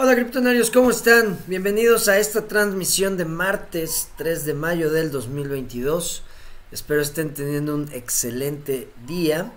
[0.00, 1.36] Hola criptonarios, ¿cómo están?
[1.48, 6.22] Bienvenidos a esta transmisión de martes 3 de mayo del 2022.
[6.70, 9.50] Espero estén teniendo un excelente día.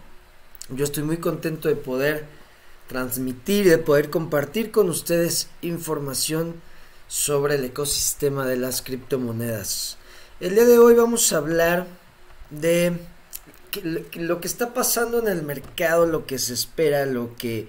[0.69, 2.25] Yo estoy muy contento de poder
[2.87, 6.55] transmitir y de poder compartir con ustedes información
[7.07, 9.99] sobre el ecosistema de las criptomonedas.
[10.39, 11.85] El día de hoy vamos a hablar
[12.49, 12.97] de
[14.15, 17.67] lo que está pasando en el mercado, lo que se espera, lo que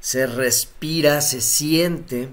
[0.00, 2.28] se respira, se siente.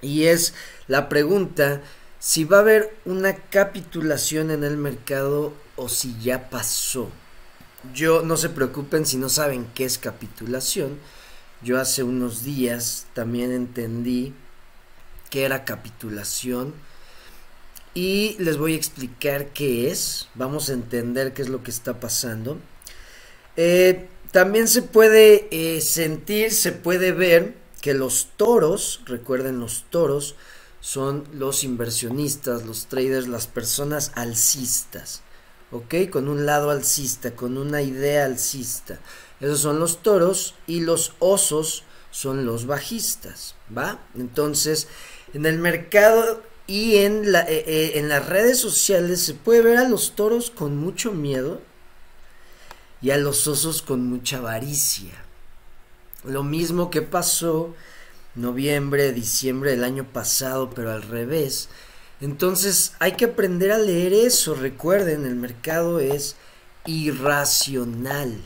[0.00, 0.54] Y es
[0.86, 1.82] la pregunta
[2.18, 7.10] si va a haber una capitulación en el mercado o si ya pasó.
[7.92, 10.98] Yo no se preocupen si no saben qué es capitulación.
[11.62, 14.34] Yo hace unos días también entendí
[15.30, 16.74] que era capitulación
[17.94, 20.28] y les voy a explicar qué es.
[20.34, 22.58] Vamos a entender qué es lo que está pasando.
[23.56, 30.34] Eh, también se puede eh, sentir, se puede ver que los toros, recuerden los toros,
[30.80, 35.22] son los inversionistas, los traders, las personas alcistas,
[35.70, 36.10] ¿ok?
[36.10, 38.98] Con un lado alcista, con una idea alcista.
[39.38, 44.04] Esos son los toros y los osos son los bajistas, ¿va?
[44.16, 44.88] Entonces,
[45.32, 49.76] en el mercado y en, la, eh, eh, en las redes sociales se puede ver
[49.76, 51.60] a los toros con mucho miedo,
[53.04, 55.12] y a los osos con mucha avaricia.
[56.24, 57.74] Lo mismo que pasó
[58.34, 61.68] noviembre, diciembre del año pasado, pero al revés.
[62.22, 64.54] Entonces hay que aprender a leer eso.
[64.54, 66.36] Recuerden, el mercado es
[66.86, 68.40] irracional.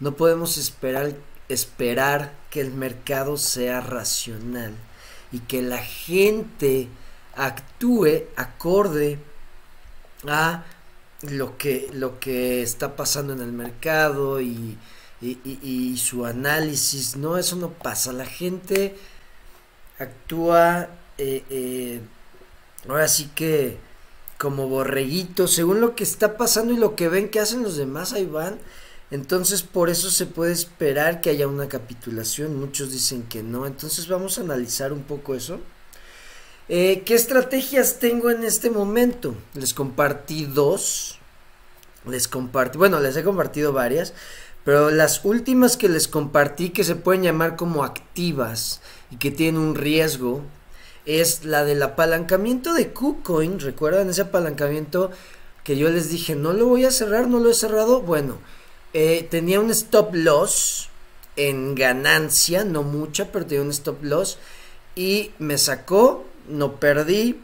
[0.00, 1.14] No podemos esperar,
[1.48, 4.74] esperar que el mercado sea racional
[5.30, 6.88] y que la gente
[7.36, 9.20] actúe acorde
[10.26, 10.64] a
[11.22, 14.78] lo que, lo que está pasando en el mercado y,
[15.20, 17.16] y, su análisis.
[17.16, 18.12] No, eso no pasa.
[18.12, 18.96] La gente
[19.98, 22.00] actúa eh, eh,
[22.88, 23.76] ahora sí que
[24.38, 28.12] como borreguitos, según lo que está pasando y lo que ven que hacen los demás,
[28.12, 28.58] ahí van.
[29.10, 32.56] Entonces por eso se puede esperar que haya una capitulación.
[32.56, 33.66] Muchos dicen que no.
[33.66, 35.60] Entonces vamos a analizar un poco eso.
[36.68, 39.34] Eh, ¿Qué estrategias tengo en este momento?
[39.54, 41.18] Les compartí dos.
[42.06, 44.12] Les compartí, bueno, les he compartido varias.
[44.64, 49.60] Pero las últimas que les compartí que se pueden llamar como activas y que tienen
[49.60, 50.42] un riesgo
[51.06, 53.60] es la del apalancamiento de KuCoin.
[53.60, 55.10] ¿Recuerdan ese apalancamiento
[55.64, 58.02] que yo les dije no lo voy a cerrar, no lo he cerrado?
[58.02, 58.36] Bueno,
[58.92, 60.90] eh, tenía un stop loss
[61.36, 64.36] en ganancia, no mucha, pero tenía un stop loss
[64.94, 67.40] y me sacó no perdí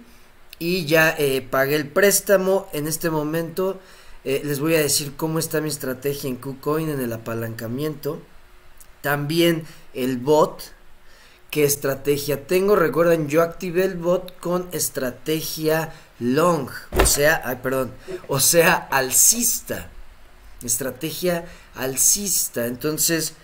[0.58, 2.68] y ya eh, pagué el préstamo.
[2.72, 3.80] En este momento
[4.24, 8.20] eh, les voy a decir cómo está mi estrategia en KuCoin en el apalancamiento.
[9.00, 10.72] También el bot.
[11.50, 12.74] ¿Qué estrategia tengo?
[12.74, 16.68] Recuerden, yo activé el bot con estrategia long.
[17.00, 17.92] O sea, ay, perdón.
[18.26, 19.88] O sea, alcista.
[20.64, 21.44] Estrategia
[21.76, 22.66] alcista.
[22.66, 23.34] Entonces,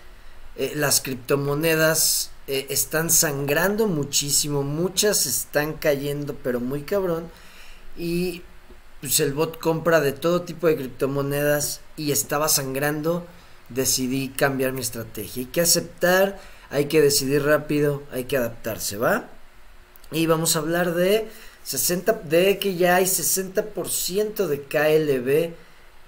[0.60, 7.30] eh, las criptomonedas eh, están sangrando muchísimo, muchas están cayendo, pero muy cabrón.
[7.96, 8.42] Y
[9.00, 13.26] pues el bot compra de todo tipo de criptomonedas y estaba sangrando.
[13.70, 15.44] Decidí cambiar mi estrategia.
[15.44, 16.38] Hay que aceptar,
[16.68, 19.30] hay que decidir rápido, hay que adaptarse, ¿va?
[20.12, 21.30] Y vamos a hablar de
[21.64, 25.54] 60 de que ya hay 60% de KLB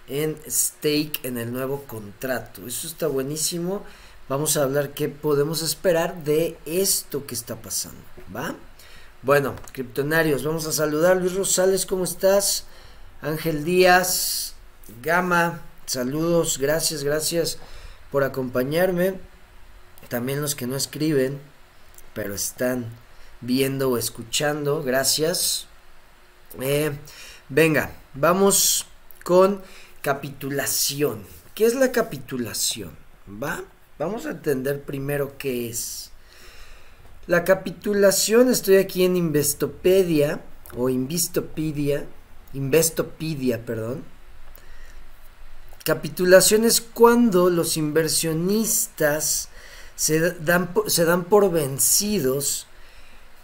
[0.08, 2.66] en stake en el nuevo contrato.
[2.66, 3.82] Eso está buenísimo
[4.32, 8.00] vamos a hablar qué podemos esperar de esto que está pasando,
[8.34, 8.54] ¿va?
[9.20, 11.18] Bueno, criptonarios, vamos a saludar.
[11.18, 12.64] Luis Rosales, ¿cómo estás?
[13.20, 14.54] Ángel Díaz,
[15.02, 17.58] Gama, saludos, gracias, gracias
[18.10, 19.18] por acompañarme.
[20.08, 21.38] También los que no escriben,
[22.14, 22.86] pero están
[23.42, 25.66] viendo o escuchando, gracias.
[26.58, 26.90] Eh,
[27.50, 28.86] venga, vamos
[29.24, 29.60] con
[30.00, 31.22] capitulación.
[31.54, 32.96] ¿Qué es la capitulación?
[33.28, 33.62] ¿Va?
[33.98, 36.10] Vamos a entender primero qué es.
[37.26, 40.40] La capitulación, estoy aquí en Investopedia
[40.76, 42.04] o Invistopedia,
[42.54, 44.04] Investopedia, perdón.
[45.84, 49.48] Capitulación es cuando los inversionistas
[49.94, 52.66] se dan, se dan por vencidos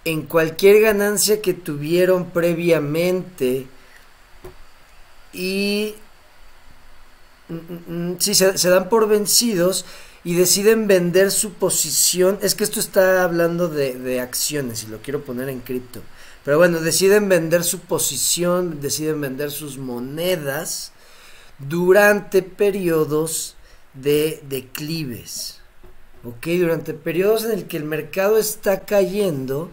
[0.04, 3.66] en cualquier ganancia que tuvieron previamente
[5.32, 5.94] y
[7.48, 9.84] mm, mm, mm, sí, se, se dan por vencidos
[10.24, 12.38] y deciden vender su posición.
[12.42, 16.00] Es que esto está hablando de, acciones y lo quiero poner en cripto.
[16.44, 20.92] Pero bueno, deciden vender su posición, deciden vender sus monedas
[21.58, 23.56] durante periodos
[23.94, 25.60] de declives.
[26.24, 26.46] ¿ok?
[26.58, 29.70] Durante periodos en el que el mercado está cayendo,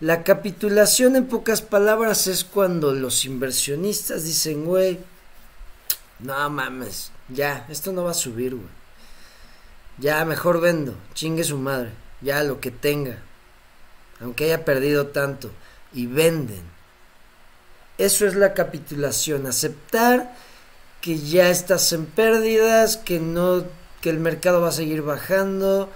[0.00, 4.98] la capitulación en pocas palabras es cuando los inversionistas dicen, güey,
[6.20, 8.79] no mames, ya, esto no va a subir, güey.
[9.98, 11.90] Ya, mejor vendo, chingue su madre,
[12.20, 13.18] ya lo que tenga,
[14.20, 15.50] aunque haya perdido tanto,
[15.92, 16.62] y venden.
[17.98, 20.34] Eso es la capitulación, aceptar
[21.00, 23.64] que ya estás en pérdidas, que no
[24.00, 25.90] que el mercado va a seguir bajando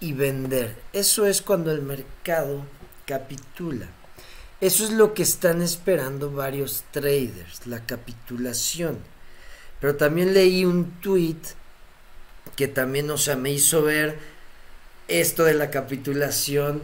[0.00, 0.76] y vender.
[0.92, 2.64] Eso es cuando el mercado
[3.06, 3.86] capitula.
[4.60, 8.98] Eso es lo que están esperando varios traders, la capitulación.
[9.80, 11.40] Pero también leí un tweet
[12.56, 14.18] que también, o sea, me hizo ver
[15.08, 16.82] esto de la capitulación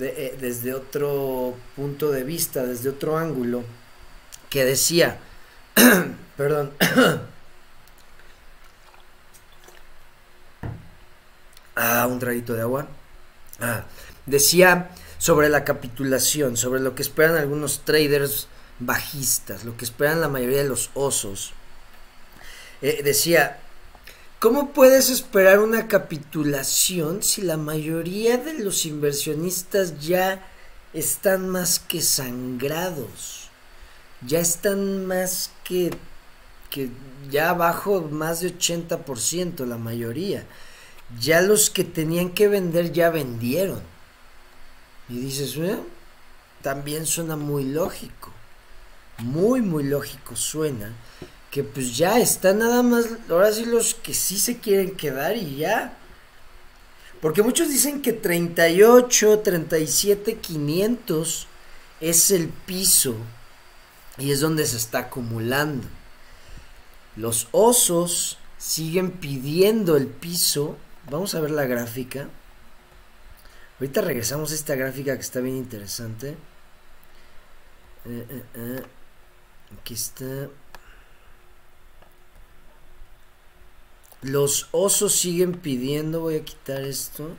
[0.00, 3.62] eh, desde otro punto de vista, desde otro ángulo,
[4.48, 5.18] que decía,
[6.36, 6.72] perdón,
[11.76, 12.88] ah, un traguito de agua,
[13.60, 13.84] ah,
[14.26, 18.48] decía sobre la capitulación, sobre lo que esperan algunos traders
[18.80, 21.52] bajistas, lo que esperan la mayoría de los osos.
[22.80, 23.61] Eh, decía,
[24.42, 30.44] ¿Cómo puedes esperar una capitulación si la mayoría de los inversionistas ya
[30.92, 33.50] están más que sangrados?
[34.26, 35.92] Ya están más que,
[36.70, 36.90] que
[37.30, 40.44] ya abajo más de 80% la mayoría.
[41.20, 43.80] Ya los que tenían que vender ya vendieron.
[45.08, 45.78] Y dices, eh,
[46.62, 48.32] también suena muy lógico.
[49.18, 50.92] Muy, muy lógico suena
[51.52, 55.56] que pues ya está nada más, ahora sí los que sí se quieren quedar y
[55.56, 55.92] ya.
[57.20, 61.46] Porque muchos dicen que 38, 37, 500
[62.00, 63.16] es el piso
[64.16, 65.86] y es donde se está acumulando.
[67.16, 70.78] Los osos siguen pidiendo el piso.
[71.10, 72.30] Vamos a ver la gráfica.
[73.78, 76.30] Ahorita regresamos a esta gráfica que está bien interesante.
[78.06, 78.82] Eh, eh, eh.
[79.78, 80.48] Aquí está.
[84.22, 87.36] Los osos siguen pidiendo, voy a quitar esto.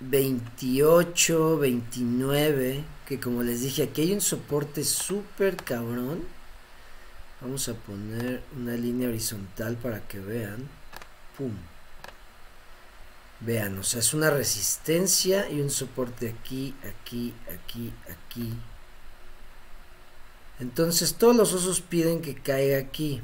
[0.00, 6.24] 28, 29, que como les dije, aquí hay un soporte súper cabrón.
[7.40, 10.68] Vamos a poner una línea horizontal para que vean.
[11.38, 11.52] Pum.
[13.40, 18.52] Vean, o sea, es una resistencia y un soporte aquí, aquí, aquí, aquí.
[20.60, 23.22] Entonces todos los osos piden que caiga aquí.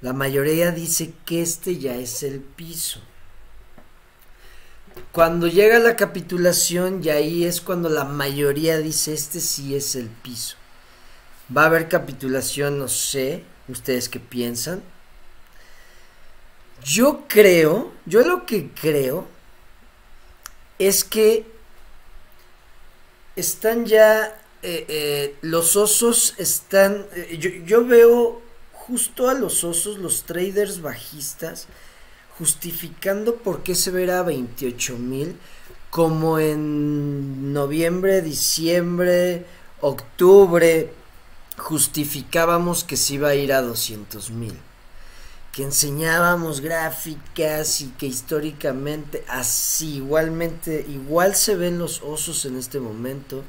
[0.00, 3.00] La mayoría dice que este ya es el piso.
[5.12, 10.08] Cuando llega la capitulación, y ahí es cuando la mayoría dice este sí es el
[10.08, 10.56] piso.
[11.54, 14.82] Va a haber capitulación, no sé, ustedes qué piensan.
[16.84, 19.28] Yo creo, yo lo que creo
[20.78, 21.46] es que
[23.36, 27.36] están ya eh, eh, los osos están, eh,
[27.66, 28.40] yo, veo
[28.72, 31.66] justo a los osos, los traders bajistas,
[32.38, 35.36] justificando por qué se verá 28 mil,
[35.90, 39.46] como en noviembre, diciembre,
[39.80, 40.92] octubre,
[41.56, 44.56] justificábamos que se iba a ir a 200 mil
[45.52, 52.80] que enseñábamos gráficas y que históricamente así igualmente igual se ven los osos en este
[52.80, 53.44] momento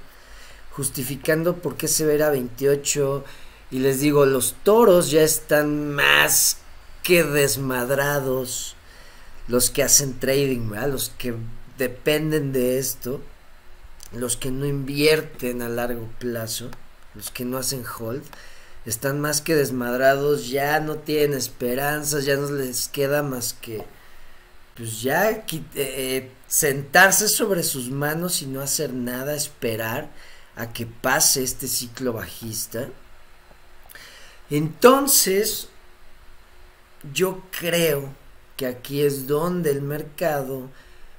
[0.76, 3.24] justificando por qué se verá 28.
[3.72, 6.58] Y les digo, los toros ya están más
[7.04, 8.76] que desmadrados.
[9.48, 11.36] Los que hacen trading, los que
[11.78, 13.22] dependen de esto.
[14.12, 16.70] Los que no invierten a largo plazo.
[17.16, 18.24] Los que no hacen hold.
[18.86, 20.50] Están más que desmadrados.
[20.50, 22.26] Ya no tienen esperanzas.
[22.26, 23.84] Ya no les queda más que
[24.76, 25.44] pues ya eh,
[25.76, 30.10] eh, sentarse sobre sus manos y no hacer nada, esperar
[30.56, 32.90] a que pase este ciclo bajista.
[34.50, 35.70] Entonces,
[37.14, 38.14] yo creo
[38.56, 40.70] que aquí es donde el mercado,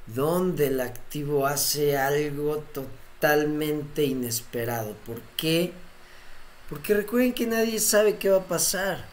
[0.06, 4.94] donde el activo hace algo totalmente inesperado.
[5.06, 5.72] ¿Por qué?
[6.68, 9.04] Porque recuerden que nadie sabe qué va a pasar.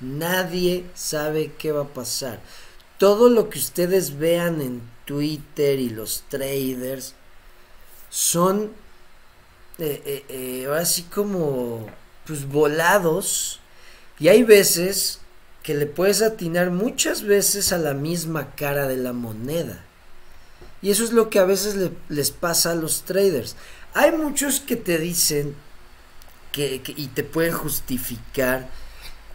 [0.00, 2.40] Nadie sabe qué va a pasar.
[2.98, 7.14] Todo lo que ustedes vean en Twitter y los traders
[8.10, 8.72] son
[9.78, 11.86] eh, eh, eh, ahora sí como
[12.26, 13.60] pues volados.
[14.18, 15.20] Y hay veces
[15.62, 19.84] que le puedes atinar muchas veces a la misma cara de la moneda.
[20.80, 23.56] Y eso es lo que a veces les pasa a los traders.
[23.94, 25.54] Hay muchos que te dicen
[26.50, 28.68] que, y te pueden justificar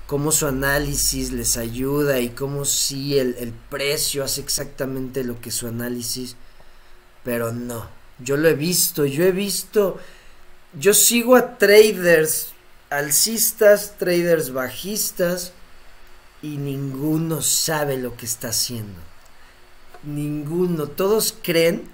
[0.06, 5.52] cómo su análisis les ayuda y cómo sí el, el precio hace exactamente lo que
[5.52, 6.36] su análisis,
[7.24, 7.88] pero no,
[8.20, 10.00] yo lo he visto, yo he visto,
[10.74, 12.54] yo sigo a traders
[12.90, 15.54] alcistas, traders bajistas
[16.42, 19.00] y ninguno sabe lo que está haciendo.
[20.04, 21.90] Ninguno, todos creen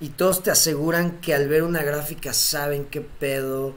[0.00, 3.74] y todos te aseguran que al ver una gráfica saben qué pedo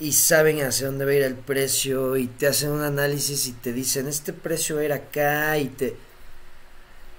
[0.00, 3.52] y saben hacia dónde va a ir el precio y te hacen un análisis y
[3.52, 5.96] te dicen este precio va a ir acá y te...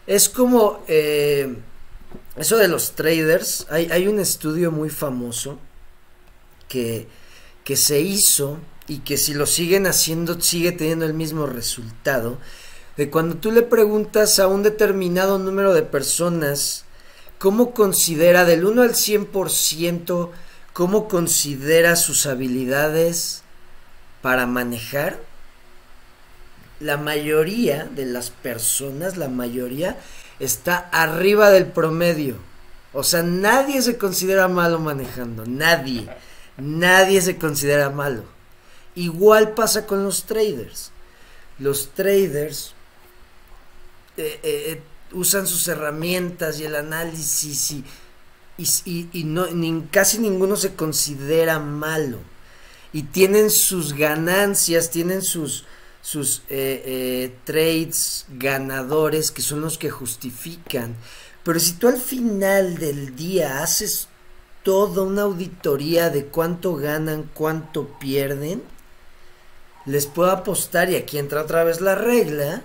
[0.07, 1.55] Es como eh,
[2.35, 5.59] eso de los traders, hay, hay un estudio muy famoso
[6.71, 7.07] que,
[7.65, 12.37] que se hizo y que si lo siguen haciendo sigue teniendo el mismo resultado,
[12.95, 16.85] de cuando tú le preguntas a un determinado número de personas
[17.39, 20.29] cómo considera del 1 al 100%,
[20.71, 23.43] cómo considera sus habilidades
[24.21, 25.19] para manejar,
[26.79, 29.97] la mayoría de las personas, la mayoría,
[30.39, 32.37] está arriba del promedio.
[32.93, 36.09] O sea, nadie se considera malo manejando, nadie,
[36.57, 38.23] nadie se considera malo.
[38.95, 40.91] Igual pasa con los traders.
[41.59, 42.73] Los traders
[44.17, 44.81] eh, eh,
[45.13, 47.85] usan sus herramientas y el análisis y,
[49.13, 49.47] y, no,
[49.91, 52.17] casi ninguno se considera malo.
[52.93, 55.65] Y tienen sus ganancias, tienen sus,
[56.01, 60.95] sus eh, trades ganadores que son los que justifican.
[61.43, 64.09] Pero si tú al final del día haces
[64.63, 68.61] toda una auditoría de cuánto ganan, cuánto pierden,
[69.85, 72.61] les puedo apostar, y aquí entra otra vez la regla,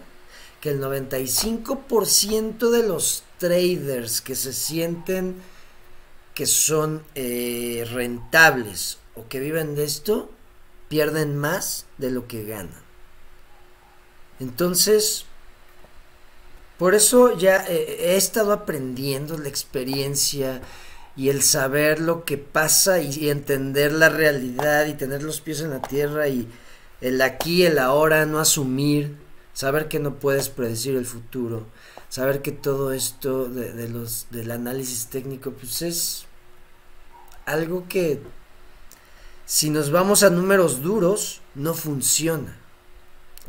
[0.60, 5.36] que el 95% de los traders que se sienten
[6.34, 10.30] que son eh, rentables o que viven de esto,
[10.88, 12.82] pierden más de lo que ganan.
[14.38, 15.24] Entonces,
[16.78, 20.60] por eso ya eh, he estado aprendiendo la experiencia
[21.16, 25.70] y el saber lo que pasa y entender la realidad y tener los pies en
[25.70, 26.46] la tierra y
[27.00, 29.16] el aquí, el ahora, no asumir,
[29.54, 31.66] saber que no puedes predecir el futuro,
[32.10, 36.26] saber que todo esto de, los, del análisis técnico, pues es
[37.46, 38.20] algo que
[39.46, 42.56] si nos vamos a números duros, no funciona.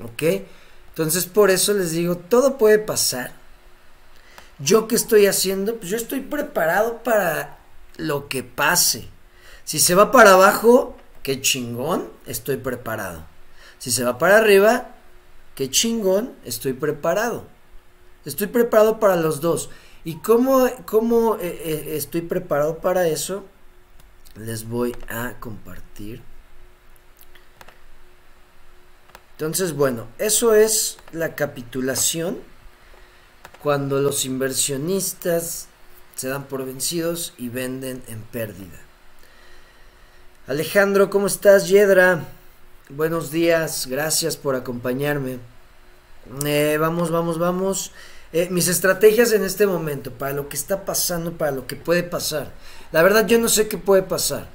[0.01, 0.45] ¿Ok?
[0.89, 3.31] Entonces por eso les digo, todo puede pasar.
[4.59, 7.56] Yo qué estoy haciendo, pues yo estoy preparado para
[7.97, 9.09] lo que pase.
[9.65, 13.25] Si se va para abajo, qué chingón, estoy preparado.
[13.79, 14.95] Si se va para arriba,
[15.55, 17.45] qué chingón, estoy preparado.
[18.25, 19.69] Estoy preparado para los dos.
[20.03, 23.45] ¿Y cómo, cómo eh, eh, estoy preparado para eso?
[24.35, 26.21] Les voy a compartir.
[29.37, 32.39] Entonces, bueno, eso es la capitulación
[33.61, 35.67] cuando los inversionistas
[36.17, 38.77] se dan por vencidos y venden en pérdida.
[40.47, 41.69] Alejandro, ¿cómo estás?
[41.69, 42.25] Yedra,
[42.89, 45.39] Buenos días, gracias por acompañarme.
[46.45, 47.91] Eh, vamos, vamos, vamos.
[48.31, 52.03] Eh, mis estrategias en este momento, para lo que está pasando, para lo que puede
[52.03, 52.53] pasar.
[52.93, 54.47] La verdad yo no sé qué puede pasar.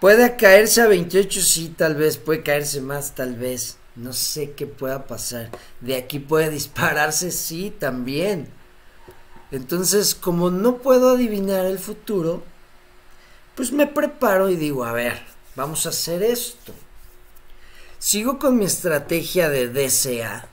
[0.00, 2.16] Puede caerse a 28, sí, tal vez.
[2.16, 3.76] Puede caerse más, tal vez.
[3.94, 5.50] No sé qué pueda pasar.
[5.80, 8.48] De aquí puede dispararse, sí, también.
[9.50, 12.42] Entonces, como no puedo adivinar el futuro,
[13.54, 15.22] pues me preparo y digo, a ver,
[15.54, 16.74] vamos a hacer esto.
[17.98, 20.46] Sigo con mi estrategia de DCA,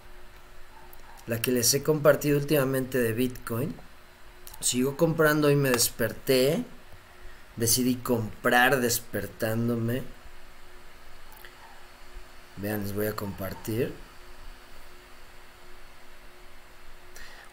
[1.27, 3.75] la que les he compartido últimamente de Bitcoin.
[4.59, 6.63] Sigo comprando y me desperté.
[7.55, 10.03] Decidí comprar despertándome.
[12.57, 13.93] Vean, les voy a compartir.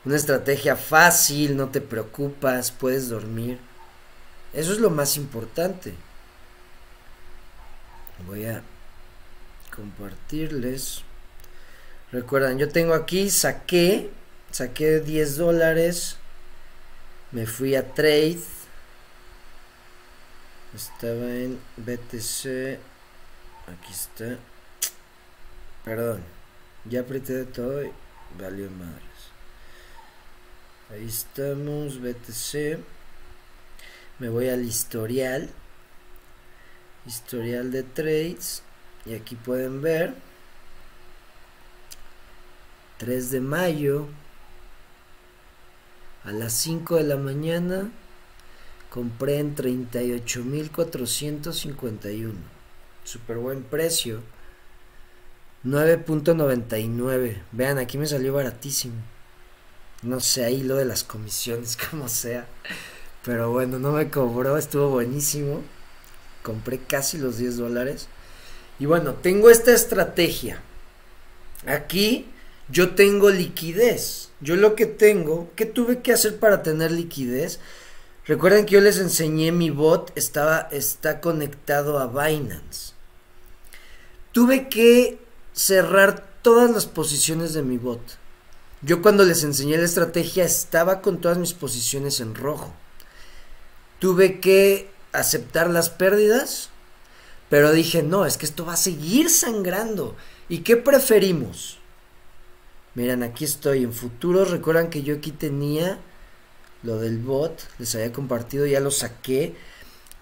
[0.05, 3.59] Una estrategia fácil, no te preocupas, puedes dormir.
[4.53, 5.95] Eso es lo más importante.
[8.27, 8.63] Voy a
[9.75, 11.03] compartirles.
[12.13, 14.11] Recuerdan, yo tengo aquí, saqué,
[14.51, 16.17] saqué 10 dólares,
[17.31, 18.41] me fui a trade,
[20.75, 22.79] estaba en BTC,
[23.69, 24.39] aquí está,
[25.85, 26.23] perdón,
[26.85, 27.93] ya apreté de todo y
[28.37, 29.10] valió madres.
[30.91, 32.79] Ahí estamos, BTC,
[34.19, 35.49] me voy al historial,
[37.07, 38.65] historial de trades,
[39.07, 40.15] y aquí pueden ver.
[42.99, 44.09] 3 de mayo.
[46.25, 47.91] A las 5 de la mañana.
[48.91, 52.35] Compré en 38.451
[53.05, 54.21] super buen precio.
[55.65, 57.43] 9.99.
[57.53, 58.95] Vean, aquí me salió baratísimo.
[60.03, 62.47] No sé, ahí lo de las comisiones, como sea.
[63.25, 65.63] Pero bueno, no me cobró, estuvo buenísimo.
[66.43, 68.09] Compré casi los 10 dólares.
[68.79, 70.63] Y bueno, tengo esta estrategia.
[71.67, 72.27] Aquí
[72.71, 74.31] yo tengo liquidez.
[74.41, 77.61] Yo lo que tengo, ¿qué tuve que hacer para tener liquidez?
[78.27, 82.95] Recuerden que yo les enseñé mi bot, estaba, está conectado a Binance.
[84.33, 85.19] Tuve que
[85.53, 88.20] cerrar todas las posiciones de mi bot.
[88.83, 92.73] Yo cuando les enseñé la estrategia estaba con todas mis posiciones en rojo.
[93.99, 96.71] Tuve que aceptar las pérdidas,
[97.51, 100.17] pero dije, no, es que esto va a seguir sangrando.
[100.49, 101.79] ¿Y qué preferimos?
[102.95, 104.51] Miren, aquí estoy en futuros.
[104.51, 105.99] Recuerdan que yo aquí tenía
[106.83, 109.55] lo del bot, les había compartido, ya lo saqué.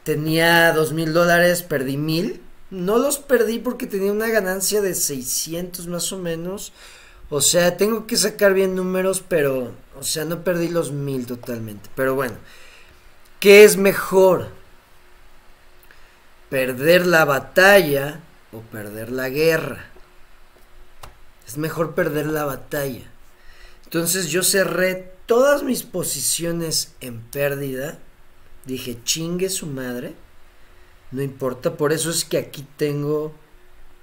[0.03, 2.41] Tenía dos mil dólares, perdí mil.
[2.71, 6.73] No los perdí porque tenía una ganancia de 600 más o menos.
[7.31, 11.91] O sea, tengo que sacar bien números, pero, o sea, no perdí los mil totalmente.
[11.95, 12.37] Pero bueno,
[13.41, 14.49] ¿qué es mejor?
[16.49, 18.21] ¿Perder la batalla
[18.53, 19.87] o perder la guerra?
[21.47, 23.11] Es mejor perder la batalla.
[23.85, 27.99] Entonces yo cerré todas mis posiciones en pérdida.
[28.65, 30.15] Dije, chingue su madre
[31.11, 33.33] no importa, por eso es que aquí tengo,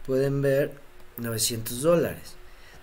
[0.06, 0.72] pueden ver,
[1.18, 2.36] 900 dólares.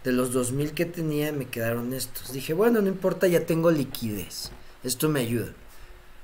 [0.04, 2.32] De los 2000 que tenía me quedaron estos.
[2.32, 4.50] Dije, bueno, no importa, ya tengo liquidez.
[4.82, 5.52] Esto me ayuda.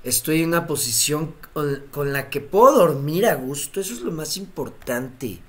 [0.03, 3.79] Estoy en una posición con, con la que puedo dormir a gusto.
[3.79, 5.39] Eso es lo más importante.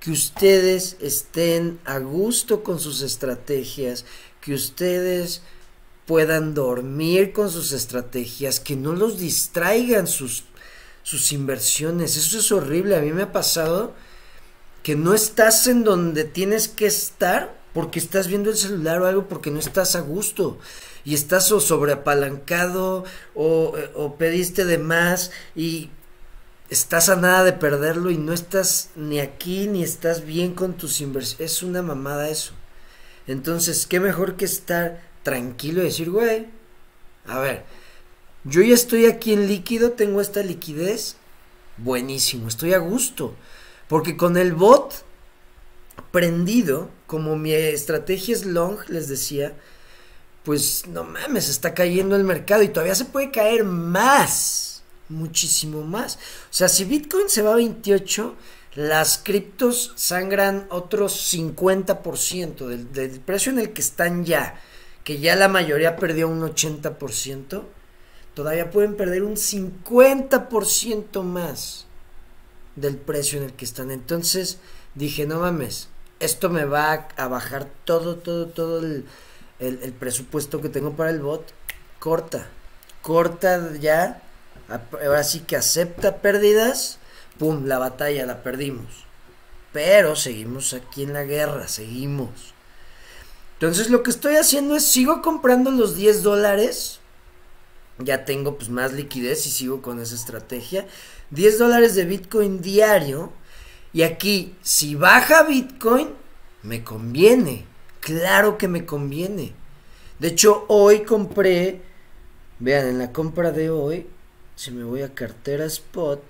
[0.00, 4.04] Que ustedes estén a gusto con sus estrategias.
[4.40, 5.42] Que ustedes
[6.06, 8.60] puedan dormir con sus estrategias.
[8.60, 10.44] Que no los distraigan sus
[11.08, 12.18] sus inversiones.
[12.18, 12.94] Eso es horrible.
[12.94, 13.94] A mí me ha pasado
[14.82, 19.28] que no estás en donde tienes que estar porque estás viendo el celular o algo
[19.28, 20.58] porque no estás a gusto
[21.04, 23.04] y estás o sobreapalancado
[23.36, 25.88] o, o pediste de más y
[26.70, 31.00] estás a nada de perderlo y no estás ni aquí ni estás bien con tus
[31.00, 31.52] inversiones.
[31.52, 32.52] Es una mamada eso.
[33.28, 36.48] Entonces, qué mejor que estar tranquilo y decir, güey,
[37.28, 37.64] a ver,
[38.42, 41.14] yo ya estoy aquí en líquido, tengo esta liquidez.
[41.76, 43.36] Buenísimo, estoy a gusto.
[43.86, 45.04] Porque con el bot
[46.10, 49.56] prendido, como mi estrategia es long, les decía,
[50.44, 56.14] pues no mames, está cayendo el mercado y todavía se puede caer más, muchísimo más.
[56.44, 58.36] O sea, si Bitcoin se va a 28,
[58.76, 64.60] las criptos sangran otros 50% del, del precio en el que están ya,
[65.02, 67.64] que ya la mayoría perdió un 80%
[68.38, 71.86] todavía pueden perder un 50% más
[72.76, 73.90] del precio en el que están.
[73.90, 74.60] Entonces
[74.94, 75.88] dije, no mames,
[76.20, 79.04] esto me va a bajar todo, todo, todo el,
[79.58, 81.52] el, presupuesto que tengo para el bot.
[81.98, 82.46] Corta,
[83.02, 84.22] corta ya.
[84.68, 86.98] Ahora sí que acepta pérdidas.
[87.38, 89.04] Pum, la batalla la perdimos.
[89.72, 92.54] Pero seguimos aquí en la guerra, seguimos.
[93.54, 96.98] Entonces lo que estoy haciendo es sigo comprando los 10 dólares
[97.98, 100.86] ya tengo pues más liquidez y sigo con esa estrategia.
[101.30, 103.32] 10 dólares de Bitcoin diario.
[103.92, 106.08] Y aquí, si baja Bitcoin,
[106.62, 107.64] me conviene.
[108.00, 109.52] Claro que me conviene.
[110.18, 111.82] De hecho, hoy compré,
[112.58, 114.06] vean, en la compra de hoy,
[114.56, 116.20] si me voy a cartera spot,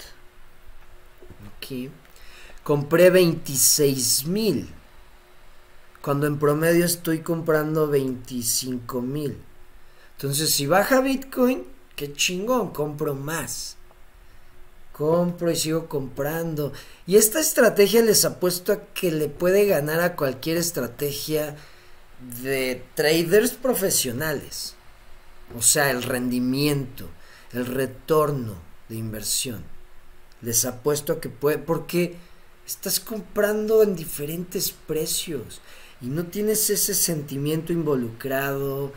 [1.57, 1.91] aquí,
[2.63, 4.69] compré 26 mil.
[6.03, 9.39] Cuando en promedio estoy comprando 25 mil.
[10.17, 11.65] Entonces, si baja Bitcoin,
[11.97, 13.78] qué chingón, compro más.
[14.99, 16.73] Compro y sigo comprando.
[17.07, 21.55] Y esta estrategia les apuesto a que le puede ganar a cualquier estrategia
[22.43, 24.75] de traders profesionales.
[25.57, 27.09] O sea, el rendimiento,
[27.53, 28.57] el retorno
[28.89, 29.63] de inversión.
[30.43, 32.17] Les apuesto a que puede, porque
[32.67, 35.61] estás comprando en diferentes precios
[36.01, 38.93] y no tienes ese sentimiento involucrado,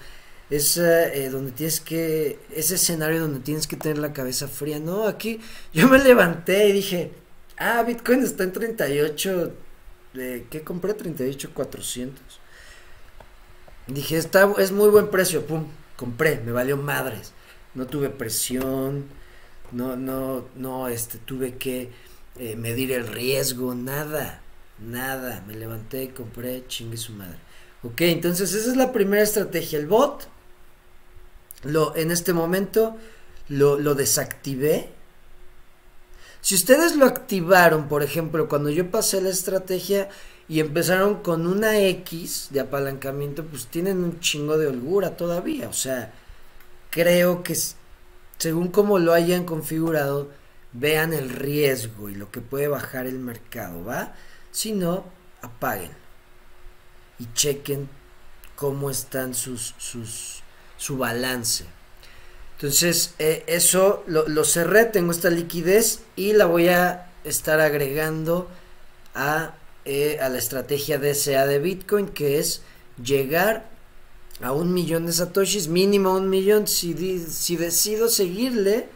[0.51, 4.79] es eh, donde tienes que, ese escenario donde tienes que tener la cabeza fría.
[4.79, 5.39] No, aquí
[5.73, 7.11] yo me levanté y dije,
[7.57, 9.53] ah, Bitcoin está en 38,
[10.13, 10.93] de, ¿qué compré?
[10.93, 12.21] 38,400.
[13.87, 17.31] Dije, está, es muy buen precio, pum, compré, me valió madres.
[17.73, 19.05] No tuve presión,
[19.71, 21.91] no, no, no, este, tuve que
[22.37, 24.41] eh, medir el riesgo, nada,
[24.79, 25.45] nada.
[25.47, 27.37] Me levanté, compré, chingue su madre.
[27.83, 30.27] Ok, entonces esa es la primera estrategia, el bot
[31.63, 32.97] lo, en este momento
[33.49, 34.89] lo, desactivé.
[36.41, 40.09] Si ustedes lo activaron, por ejemplo, cuando yo pasé la estrategia,
[40.47, 45.69] y empezaron con una X de apalancamiento, pues tienen un chingo de holgura todavía.
[45.69, 46.11] O sea,
[46.89, 47.55] creo que
[48.37, 50.29] según como lo hayan configurado,
[50.73, 54.13] vean el riesgo y lo que puede bajar el mercado, ¿va?
[54.51, 55.05] Si no,
[55.41, 55.91] apaguen
[57.19, 57.87] y chequen
[58.55, 60.40] cómo están sus, sus
[60.81, 61.65] su balance.
[62.55, 68.49] Entonces, eh, eso lo, cerré, tengo esta liquidez y la voy a estar agregando
[69.13, 69.53] a,
[69.85, 72.63] eh, a la estrategia DSA de Bitcoin, que es
[73.03, 73.69] llegar
[74.41, 76.67] a un millón de satoshis, mínimo un millón.
[76.67, 78.87] Si, si decido seguirle,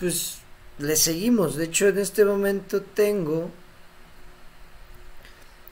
[0.00, 0.38] pues
[0.78, 1.54] le seguimos.
[1.54, 3.50] De hecho, en este momento tengo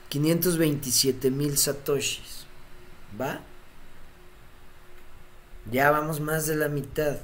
[0.07, 2.45] 527 mil satoshis.
[3.19, 3.41] ¿Va?
[5.71, 7.17] Ya vamos más de la mitad.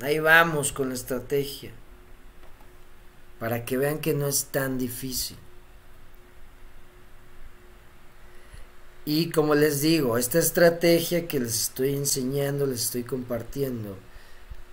[0.00, 1.72] Ahí vamos con la estrategia.
[3.38, 5.36] Para que vean que no es tan difícil.
[9.04, 13.96] Y como les digo, esta estrategia que les estoy enseñando, les estoy compartiendo,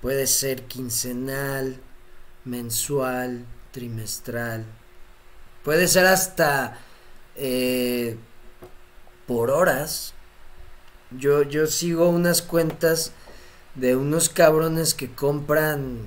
[0.01, 1.77] puede ser quincenal,
[2.43, 4.65] mensual, trimestral,
[5.63, 6.77] puede ser hasta
[7.37, 8.17] eh,
[9.25, 10.13] por horas.
[11.17, 13.11] Yo, yo sigo unas cuentas
[13.75, 15.99] de unos cabrones que compran,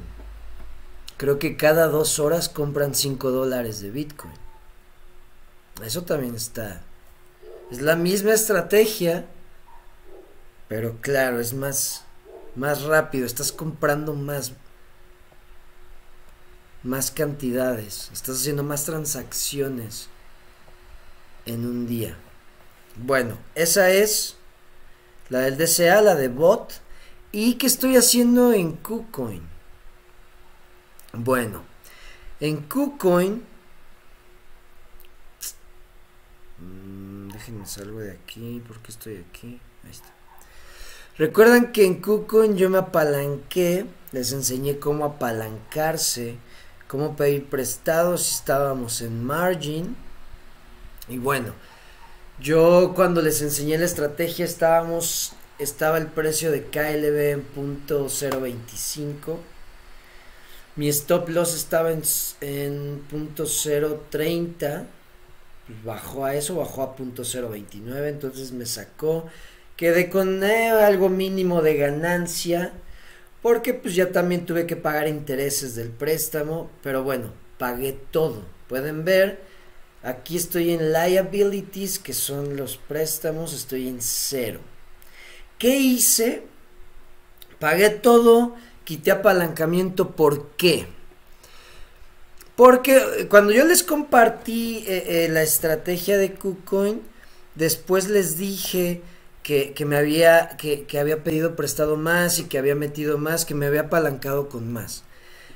[1.16, 4.34] creo que cada dos horas compran 5 dólares de Bitcoin.
[5.84, 6.82] Eso también está.
[7.70, 9.26] Es la misma estrategia,
[10.68, 12.04] pero claro, es más,
[12.56, 13.26] más rápido.
[13.26, 14.52] Estás comprando más,
[16.82, 18.10] más cantidades.
[18.12, 20.08] Estás haciendo más transacciones
[21.46, 22.16] en un día.
[22.96, 24.37] Bueno, esa es
[25.28, 26.80] la del DCA, la de bot.
[27.32, 29.42] ¿Y qué estoy haciendo en KuCoin?
[31.12, 31.62] Bueno,
[32.40, 33.44] en KuCoin...
[36.58, 38.62] Mmm, déjenme salgo de aquí.
[38.66, 39.60] porque estoy aquí?
[39.84, 40.08] Ahí está.
[41.18, 43.86] Recuerdan que en KuCoin yo me apalanqué.
[44.12, 46.36] Les enseñé cómo apalancarse.
[46.86, 48.32] Cómo pedir prestados.
[48.32, 49.96] Estábamos en margin
[51.08, 51.54] y bueno,
[52.40, 59.38] yo cuando les enseñé la estrategia estábamos, estaba el precio de KLB en punto 0.25.
[60.76, 62.02] Mi stop loss estaba en,
[62.40, 64.84] en punto 0.30.
[65.84, 68.08] Bajó a eso, bajó a punto 0.29.
[68.08, 69.26] Entonces me sacó.
[69.76, 72.72] Quedé con eh, algo mínimo de ganancia.
[73.42, 76.70] Porque pues ya también tuve que pagar intereses del préstamo.
[76.84, 78.44] Pero bueno, pagué todo.
[78.68, 79.47] Pueden ver
[80.08, 84.58] Aquí estoy en liabilities, que son los préstamos, estoy en cero.
[85.58, 86.44] ¿Qué hice?
[87.58, 90.12] Pagué todo, quité apalancamiento.
[90.12, 90.86] ¿Por qué?
[92.56, 97.02] Porque eh, cuando yo les compartí eh, eh, la estrategia de KuCoin,
[97.54, 99.02] después les dije
[99.42, 103.54] que, me había, que, que había pedido prestado más y que había metido más, que
[103.54, 105.04] me había apalancado con más.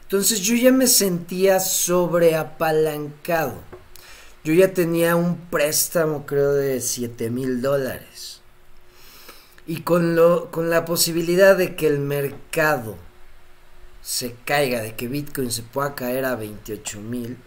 [0.03, 3.73] Entonces yo ya me sentía sobreapalancado
[4.45, 8.41] yo ya tenía un préstamo, creo, de 7 mil dólares.
[9.67, 12.97] Y con, lo, con la posibilidad de que el mercado
[14.03, 17.39] se caiga, de que Bitcoin se pueda caer a 28 mil,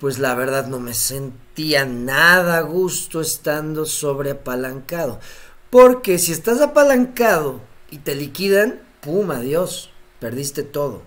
[0.00, 5.20] pues la verdad no me sentía nada a gusto estando sobre apalancado.
[5.68, 11.02] Porque si estás apalancado y te liquidan, pum, adiós, perdiste todo.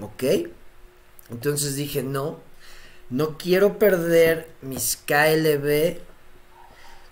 [0.00, 0.24] ¿Ok?
[1.30, 2.38] Entonces dije, no,
[3.10, 5.98] no quiero perder mis KLB,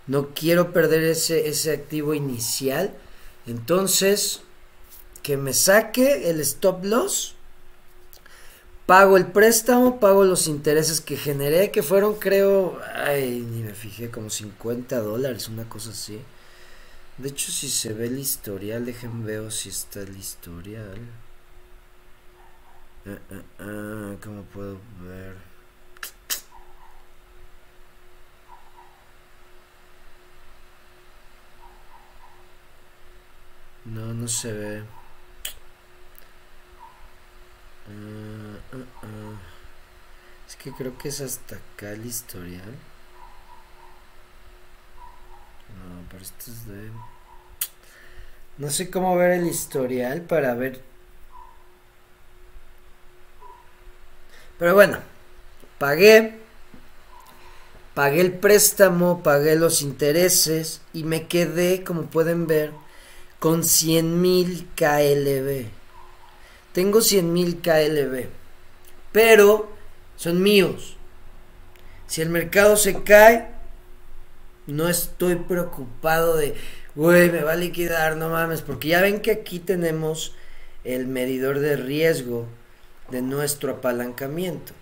[0.06, 2.92] no quiero perder ese, ese activo inicial,
[3.46, 4.42] entonces
[5.22, 7.35] que me saque el stop loss,
[8.87, 14.11] pago el préstamo, pago los intereses que generé, que fueron creo, ay, ni me fijé,
[14.11, 16.20] como 50 dólares, una cosa así.
[17.18, 20.98] De hecho, si se ve el historial, déjenme ver si está el historial.
[23.06, 25.45] Ah, ah, ah, ¿Cómo puedo ver?
[33.87, 34.83] No, no se ve.
[37.88, 39.38] Ah, ah, ah.
[40.49, 42.75] Es que creo que es hasta acá el historial.
[45.68, 46.90] No, pero esto es de...
[48.59, 50.81] No sé cómo ver el historial para ver...
[54.59, 54.99] Pero bueno,
[55.79, 56.38] pagué.
[57.94, 62.72] Pagué el préstamo, pagué los intereses y me quedé, como pueden ver,
[63.38, 65.66] con 100.000 KLB.
[66.72, 68.29] Tengo 100.000 KLB,
[69.12, 69.70] pero
[70.16, 70.96] son míos.
[72.07, 73.49] Si el mercado se cae,
[74.66, 76.55] no estoy preocupado de,
[76.94, 80.35] güey, me va a liquidar, no mames, porque ya ven que aquí tenemos
[80.85, 82.46] el medidor de riesgo
[83.11, 84.72] de nuestro apalancamiento.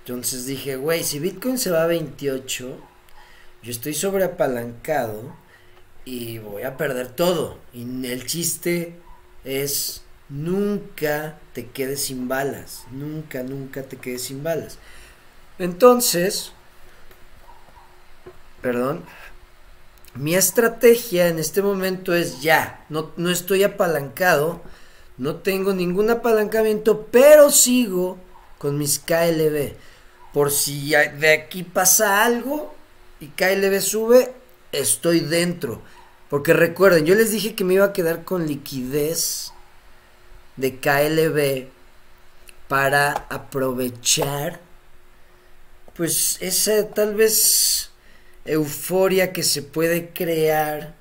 [0.00, 2.78] Entonces dije, güey, si Bitcoin se va a 28,
[3.62, 5.34] yo estoy sobreapalancado
[6.08, 7.58] y voy a perder todo.
[7.74, 8.94] Y el chiste
[9.44, 14.78] es nunca te quedes sin balas, nunca, nunca te quedes sin balas.
[15.58, 16.52] Entonces,
[18.62, 19.04] perdón,
[20.14, 24.62] mi estrategia en este momento es ya, no, no estoy apalancado,
[25.18, 28.16] no tengo ningún apalancamiento, pero sigo
[28.56, 29.74] con mis KLB.
[30.32, 32.74] Por si de aquí pasa algo
[33.20, 34.32] y KLB sube,
[34.72, 35.82] estoy dentro.
[36.28, 39.52] Porque recuerden, yo les dije que me iba a quedar con liquidez
[40.56, 41.68] de KLB
[42.68, 44.60] para aprovechar
[45.94, 47.90] pues esa tal vez
[48.44, 50.94] euforia que se puede crear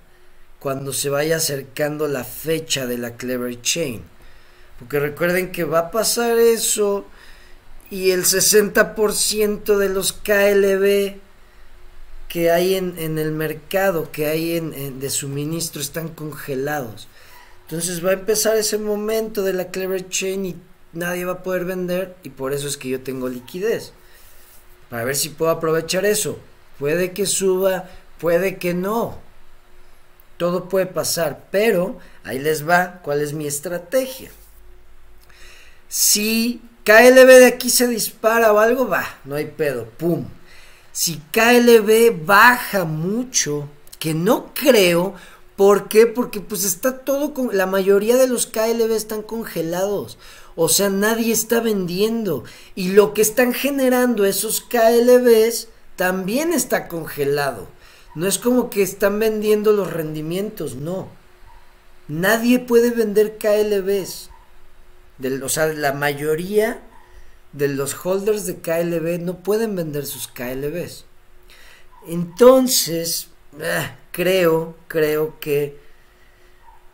[0.60, 4.04] cuando se vaya acercando la fecha de la Clever Chain.
[4.80, 7.06] Porque recuerden que va a pasar eso
[7.90, 11.20] y el 60% de los KLB
[12.28, 17.08] que hay en, el mercado, que hay en, de suministro, están congelados.
[17.64, 20.56] Entonces va a empezar ese momento de la Clever Chain y
[20.94, 23.94] nadie va a poder vender y por eso es que yo tengo liquidez.
[24.90, 26.40] Para ver si puedo aprovechar eso.
[26.80, 29.20] Puede que suba, puede que no.
[30.38, 34.30] Todo puede pasar, pero ahí les va cuál es mi estrategia.
[35.90, 40.26] Si KLB de aquí se dispara o algo, va, no hay pedo, pum.
[41.00, 45.14] Si KLB baja mucho, que no creo,
[45.56, 46.08] ¿por qué?
[46.08, 50.18] Porque pues está todo con la mayoría de los KLB están congelados.
[50.56, 52.46] O sea, nadie está vendiendo.
[52.74, 57.68] Y lo que están generando esos KLBs también está congelado.
[58.16, 61.10] No es como que están vendiendo los rendimientos, no.
[62.08, 64.32] Nadie puede vender KLBs.
[65.44, 66.82] o sea, la mayoría
[67.58, 71.06] de los holders de KLB no pueden vender sus KLBs.
[72.08, 73.28] Entonces,
[73.62, 75.80] ah, creo, creo que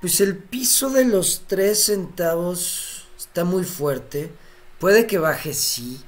[0.02, 4.32] pues el piso de los 3 centavos está muy fuerte.
[4.80, 6.02] Puede que baje, sí.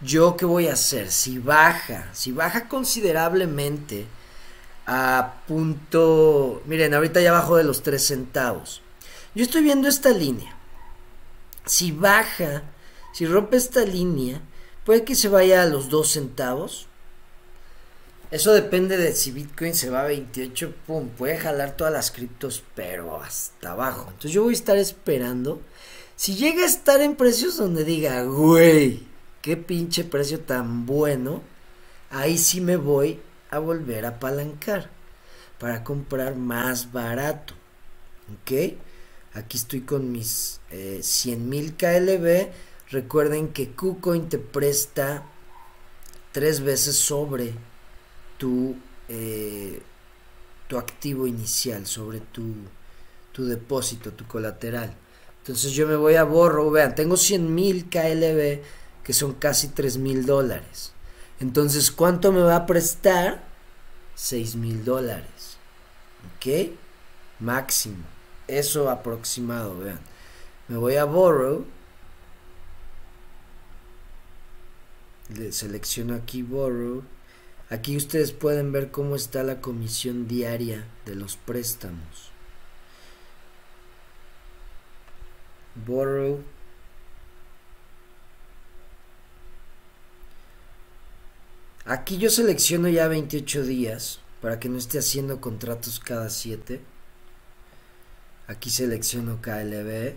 [0.00, 1.10] Yo qué voy a hacer?
[1.10, 4.06] Si baja, si baja considerablemente
[4.86, 6.62] a punto...
[6.64, 8.80] Miren, ahorita ya bajo de los 3 centavos.
[9.34, 10.56] Yo estoy viendo esta línea.
[11.66, 12.62] Si baja,
[13.12, 14.40] si rompe esta línea,
[14.84, 16.86] puede que se vaya a los 2 centavos.
[18.30, 22.62] Eso depende de si Bitcoin se va a 28, pum, puede jalar todas las criptos,
[22.74, 24.06] pero hasta abajo.
[24.08, 25.60] Entonces yo voy a estar esperando
[26.20, 29.00] si llega a estar en precios donde diga, güey,
[29.40, 31.40] qué pinche precio tan bueno,
[32.10, 33.18] ahí sí me voy
[33.48, 34.90] a volver a apalancar
[35.58, 37.54] para comprar más barato.
[38.34, 38.76] ¿Ok?
[39.32, 42.50] Aquí estoy con mis eh, 100 mil KLB.
[42.90, 45.24] Recuerden que KuCoin te presta
[46.32, 47.54] tres veces sobre
[48.36, 48.76] tu,
[49.08, 49.80] eh,
[50.66, 52.54] tu activo inicial, sobre tu,
[53.32, 54.94] tu depósito, tu colateral.
[55.38, 58.62] Entonces yo me voy a borro, vean, tengo 100 mil KLB
[59.04, 60.92] que son casi 3 mil dólares.
[61.40, 63.42] Entonces, ¿cuánto me va a prestar?
[64.14, 65.56] 6 mil dólares.
[66.36, 66.72] ¿Ok?
[67.40, 68.04] Máximo.
[68.46, 70.00] Eso aproximado, vean.
[70.68, 71.64] Me voy a borrow.
[75.36, 77.02] Le selecciono aquí borrow.
[77.70, 82.30] Aquí ustedes pueden ver cómo está la comisión diaria de los préstamos.
[85.74, 86.42] borrow
[91.84, 96.80] aquí yo selecciono ya 28 días para que no esté haciendo contratos cada 7
[98.48, 100.14] aquí selecciono KLB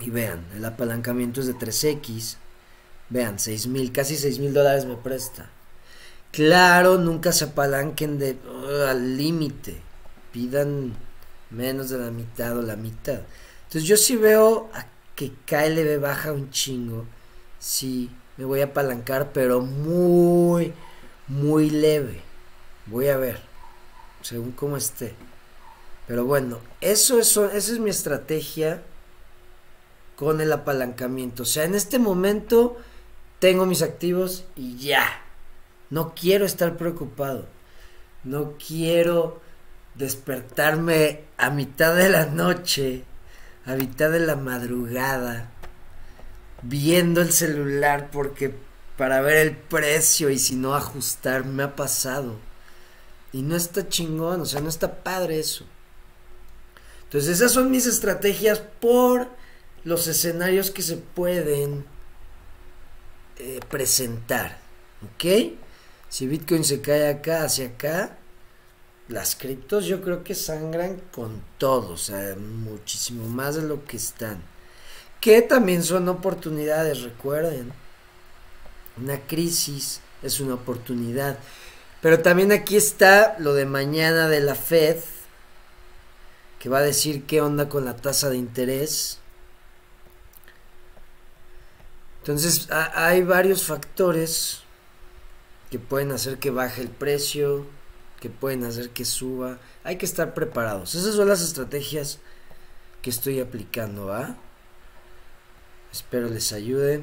[0.00, 2.36] y vean el apalancamiento es de 3X
[3.10, 5.50] vean 6 mil casi 6 mil dólares me presta
[6.30, 8.38] Claro, nunca se apalanquen de
[8.88, 9.80] al límite.
[10.32, 10.94] Pidan
[11.50, 13.20] menos de la mitad o la mitad.
[13.64, 17.06] Entonces yo sí veo a que KLB baja un chingo.
[17.58, 20.72] Sí, me voy a apalancar, pero muy,
[21.26, 22.20] muy leve.
[22.86, 23.40] Voy a ver,
[24.22, 25.14] según cómo esté.
[26.06, 28.82] Pero bueno, eso, eso, esa es mi estrategia
[30.18, 31.44] con el apalancamiento.
[31.44, 32.76] O sea, en este momento
[33.38, 35.22] tengo mis activos y ya.
[35.90, 37.46] No quiero estar preocupado.
[38.24, 39.40] No quiero
[39.94, 43.04] despertarme a mitad de la noche
[43.68, 45.50] a mitad de la madrugada,
[46.62, 48.54] viendo el celular porque
[48.96, 52.38] para ver el precio y si no ajustar me ha pasado.
[53.30, 55.66] Y no está chingón, o sea, no está padre eso.
[57.04, 59.28] Entonces esas son mis estrategias por
[59.84, 61.84] los escenarios que se pueden
[63.38, 64.58] eh, presentar.
[65.02, 65.52] ¿Ok?
[66.08, 68.16] Si Bitcoin se cae acá, hacia acá,
[69.08, 73.96] las criptos yo creo que sangran con todo, o sea, muchísimo más de lo que
[73.96, 74.42] están.
[75.20, 77.72] Que también son oportunidades, recuerden.
[78.96, 81.38] Una crisis es una oportunidad.
[82.00, 84.98] Pero también aquí está lo de mañana de la Fed,
[86.58, 89.18] que va a decir qué onda con la tasa de interés.
[92.28, 94.60] Entonces hay varios factores
[95.70, 97.64] que pueden hacer que baje el precio,
[98.20, 99.56] que pueden hacer que suba.
[99.82, 100.94] Hay que estar preparados.
[100.94, 102.18] Esas son las estrategias
[103.00, 104.36] que estoy aplicando, ¿va?
[105.90, 107.02] Espero les ayude.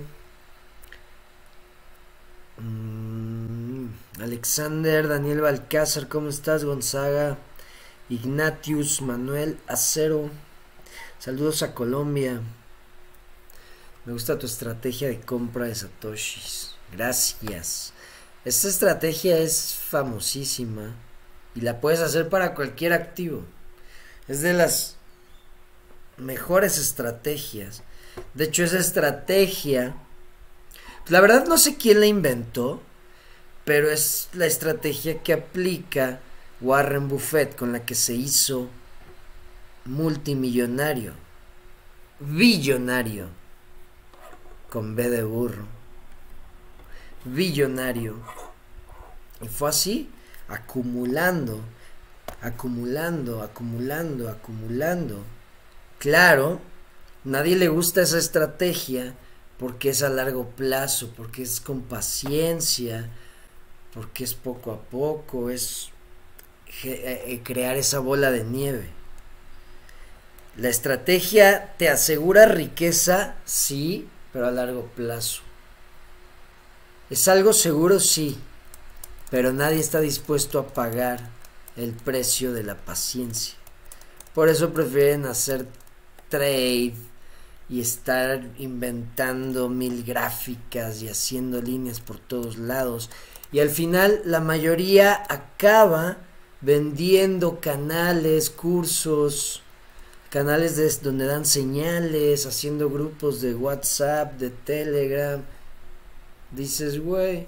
[2.59, 3.88] Mm,
[4.21, 6.65] Alexander, Daniel Balcázar, ¿cómo estás?
[6.65, 7.39] Gonzaga,
[8.09, 10.29] Ignatius, Manuel Acero.
[11.17, 12.41] Saludos a Colombia.
[14.05, 16.75] Me gusta tu estrategia de compra de Satoshis.
[16.91, 17.91] Gracias.
[18.43, 20.93] Esta estrategia es famosísima
[21.55, 23.43] y la puedes hacer para cualquier activo.
[24.27, 24.97] Es de las
[26.17, 27.81] mejores estrategias.
[28.35, 29.95] De hecho, esa estrategia,
[31.07, 32.83] la verdad no sé quién la inventó,
[33.63, 36.19] pero es la estrategia que aplica
[36.61, 38.69] Warren Buffett con la que se hizo
[39.85, 41.13] multimillonario,
[42.19, 43.29] billonario,
[44.69, 45.75] con B de burro
[47.25, 48.15] billonario.
[49.41, 50.10] Y fue así,
[50.47, 51.60] acumulando,
[52.41, 55.23] acumulando, acumulando, acumulando.
[55.99, 56.62] Claro,
[57.23, 59.15] nadie le gusta esa estrategia
[59.58, 63.10] porque es a largo plazo, porque es con paciencia,
[63.93, 65.89] porque es poco a poco, es
[66.84, 68.89] eh, eh, crear esa bola de nieve.
[70.58, 75.43] La estrategia te asegura riqueza, sí, pero a largo plazo.
[77.10, 78.38] Es algo seguro, sí,
[79.32, 81.30] pero nadie está dispuesto a pagar
[81.78, 83.56] el precio de la paciencia.
[84.34, 85.65] Por eso prefieren hacer
[86.28, 86.95] trade
[87.69, 93.10] y estar inventando mil gráficas y haciendo líneas por todos lados.
[93.54, 96.17] Y al final la mayoría acaba
[96.60, 99.62] vendiendo canales, cursos,
[100.36, 105.41] canales de, donde dan señales, haciendo grupos de WhatsApp, de Telegram
[106.52, 107.48] dices, güey,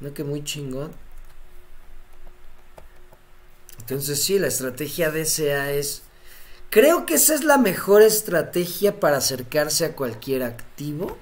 [0.00, 0.90] no que muy chingón.
[3.78, 6.02] Entonces sí, la estrategia DCA es...
[6.70, 11.18] Creo que esa es la mejor estrategia para acercarse a cualquier activo.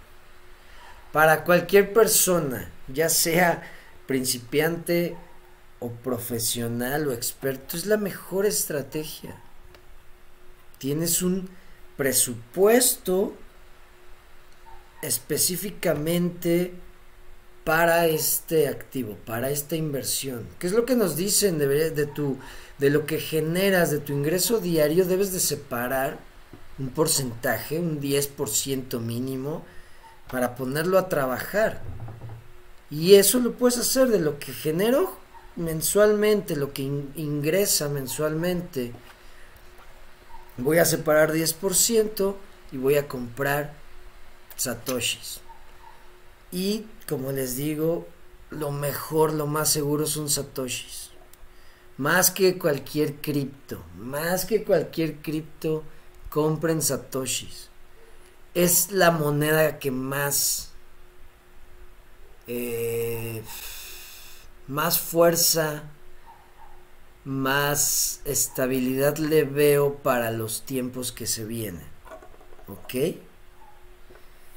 [1.13, 3.71] Para cualquier persona, ya sea
[4.07, 5.15] principiante
[5.79, 9.37] o profesional o experto, es la mejor estrategia.
[10.79, 11.49] Tienes un
[11.97, 13.35] presupuesto
[15.03, 16.73] específicamente
[17.65, 20.47] para este activo, para esta inversión.
[20.59, 22.39] ¿Qué es lo que nos dicen de, tu,
[22.79, 25.05] de lo que generas, de tu ingreso diario?
[25.05, 26.19] Debes de separar
[26.79, 29.65] un porcentaje, un 10% mínimo,
[30.31, 31.83] para ponerlo a trabajar.
[32.91, 35.15] Y eso lo puedes hacer de lo que genero
[35.57, 38.93] mensualmente, lo que ingresa mensualmente.
[40.59, 42.35] Voy a separar 10%
[42.73, 43.75] y voy a comprar
[44.57, 45.41] satoshis.
[46.51, 48.09] Y como les digo,
[48.51, 51.11] lo mejor, lo más seguro son satoshis.
[51.97, 55.85] Más que cualquier cripto, más que cualquier cripto,
[56.29, 57.69] compren satoshis.
[58.55, 60.71] Es la moneda que más,
[62.49, 63.43] eh,
[64.67, 65.85] más fuerza,
[67.29, 71.87] más estabilidad le veo para los tiempos que se vienen.
[72.67, 72.95] ¿Ok?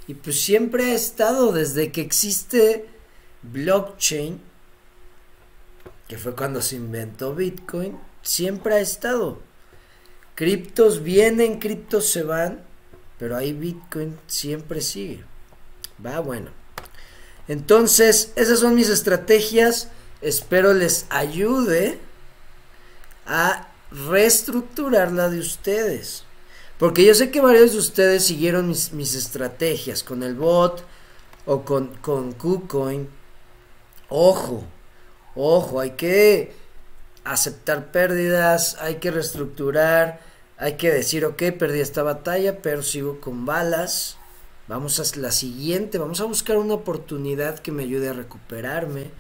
[0.08, 2.86] Y pues siempre ha estado desde que existe
[3.42, 4.40] blockchain,
[6.08, 9.40] que fue cuando se inventó Bitcoin, siempre ha estado.
[10.36, 12.64] Criptos vienen, criptos se van,
[13.20, 15.26] pero ahí Bitcoin siempre sigue.
[16.04, 16.52] Va bueno.
[17.50, 19.90] Entonces, esas son mis estrategias.
[20.22, 22.00] Espero les ayude
[23.26, 26.24] a reestructurar la de ustedes.
[26.78, 30.84] Porque yo sé que varios de ustedes siguieron mis, estrategias con el bot
[31.46, 33.08] o con, con KuCoin.
[34.10, 34.64] Ojo,
[35.36, 36.54] ojo, hay que
[37.24, 40.22] aceptar pérdidas, hay que reestructurar,
[40.58, 44.18] hay que decir, ok, perdí esta batalla, pero sigo con balas.
[44.68, 49.12] Vamos a la siguiente, vamos a buscar una oportunidad que me ayude a recuperarme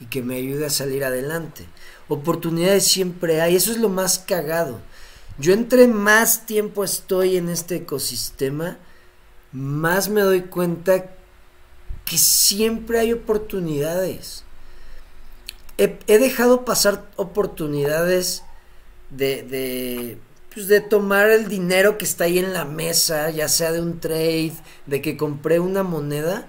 [0.00, 1.66] y que me ayude a salir adelante.
[2.08, 4.80] Oportunidades siempre hay, eso es lo más cagado.
[5.38, 8.78] Yo entre más tiempo estoy en este ecosistema,
[9.52, 11.10] más me doy cuenta
[12.04, 14.44] que siempre hay oportunidades.
[15.76, 18.42] He, dejado pasar oportunidades
[19.10, 20.18] de, de,
[20.52, 24.00] pues de tomar el dinero que está ahí en la mesa, ya sea de un
[24.00, 24.54] trade,
[24.86, 26.48] de que compré una moneda.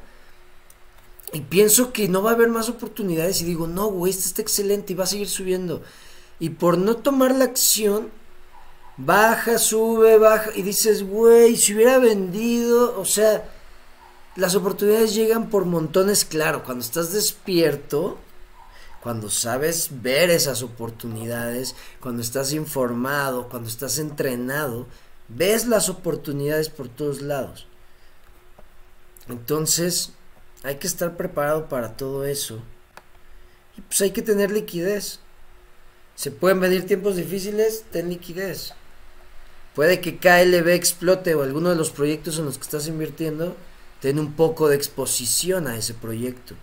[1.32, 4.42] Y pienso que no va a haber más oportunidades y digo, no, güey, este está
[4.42, 5.84] excelente y va a seguir subiendo.
[6.40, 8.10] Y por no tomar la acción,
[8.98, 13.48] baja, sube, baja, y dices, güey, si hubiera vendido, o sea,
[14.36, 18.18] las oportunidades llegan por montones, claro, cuando estás despierto,
[19.02, 24.88] cuando sabes ver esas oportunidades, cuando estás informado, cuando estás entrenado,
[25.28, 27.68] ves las oportunidades por todos lados.
[29.30, 30.14] Entonces,
[30.64, 32.62] hay que estar preparado para todo eso.
[33.78, 35.20] Y pues hay que tener liquidez.
[36.16, 38.74] Se pueden medir tiempos difíciles, ten liquidez.
[39.74, 43.56] Puede que KLB explote o alguno de los proyectos en los que estás invirtiendo,
[44.02, 46.56] ten un poco de exposición a ese proyecto.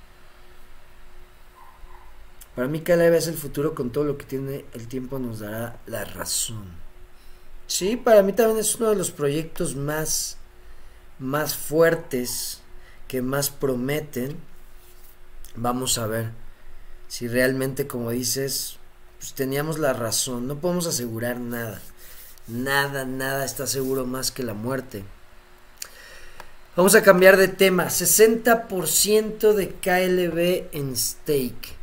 [2.54, 5.78] Para mí KLB es el futuro con todo lo que tiene el tiempo nos dará
[5.86, 6.64] la razón.
[7.66, 10.38] Sí, para mí también es uno de los proyectos más
[11.18, 12.60] más fuertes
[13.08, 14.36] que más prometen.
[15.54, 16.30] Vamos a ver
[17.08, 18.78] si realmente como dices,
[19.18, 21.80] pues teníamos la razón, no podemos asegurar nada.
[22.48, 25.04] Nada, nada está seguro más que la muerte.
[26.76, 27.86] Vamos a cambiar de tema.
[27.86, 31.74] 60% de KLB en stake.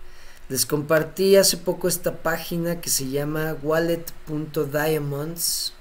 [0.49, 5.73] Les compartí hace poco esta página que se llama wallet.diamonds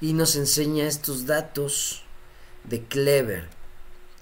[0.00, 2.02] y nos enseña estos datos
[2.64, 3.61] de Clever.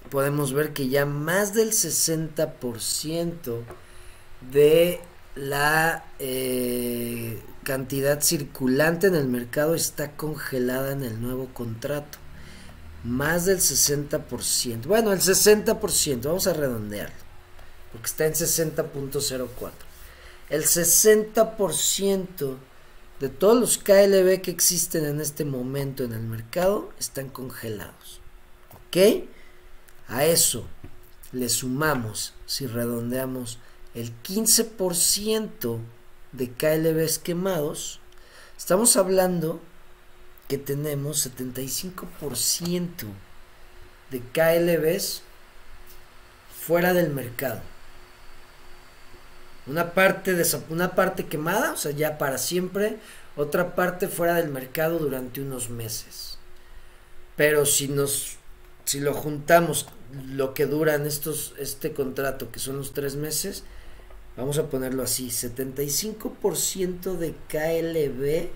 [0.08, 3.62] Podemos ver que ya más del 60%
[4.50, 5.00] de
[5.34, 12.18] la eh, cantidad circulante en el mercado está congelada en el nuevo contrato.
[13.04, 14.86] Más del 60%.
[14.86, 17.14] Bueno, el 60%, vamos a redondearlo.
[17.92, 19.70] Porque está en 60.04.
[20.50, 22.56] El 60%
[23.20, 28.20] de todos los KLB que existen en este momento en el mercado están congelados.
[28.74, 29.28] ¿Ok?
[30.10, 30.66] A eso
[31.30, 33.58] le sumamos, si redondeamos,
[33.94, 35.78] el 15%
[36.32, 38.00] de KLBs quemados,
[38.58, 39.60] estamos hablando
[40.48, 43.04] que tenemos 75%
[44.10, 45.22] de KLBs
[46.60, 47.62] fuera del mercado.
[49.68, 52.98] Una parte, de, una parte quemada, o sea, ya para siempre,
[53.36, 56.38] otra parte fuera del mercado durante unos meses.
[57.36, 58.40] Pero si nos
[58.90, 59.86] si lo juntamos
[60.28, 63.64] lo que duran estos este contrato que son los tres meses
[64.36, 68.50] vamos a ponerlo así, 75% de KLB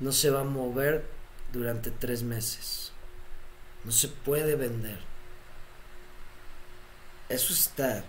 [0.00, 1.04] no se va a mover
[1.52, 2.92] durante tres meses.
[3.84, 4.98] No se puede vender.
[7.28, 8.04] Eso está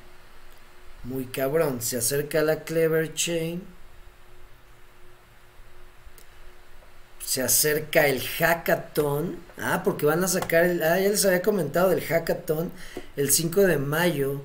[1.03, 1.81] muy cabrón.
[1.81, 3.63] Se acerca la Clever Chain.
[7.27, 9.37] Se acerca el hackathon.
[9.57, 10.81] Ah, porque van a sacar el.
[10.81, 12.71] Ah, ya les había comentado del hackathon.
[13.17, 14.43] El 5 de mayo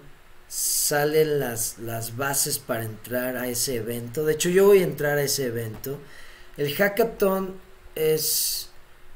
[0.49, 4.25] salen las, las bases para entrar a ese evento.
[4.25, 5.97] De hecho, yo voy a entrar a ese evento.
[6.57, 7.55] El hackathon
[7.95, 8.69] es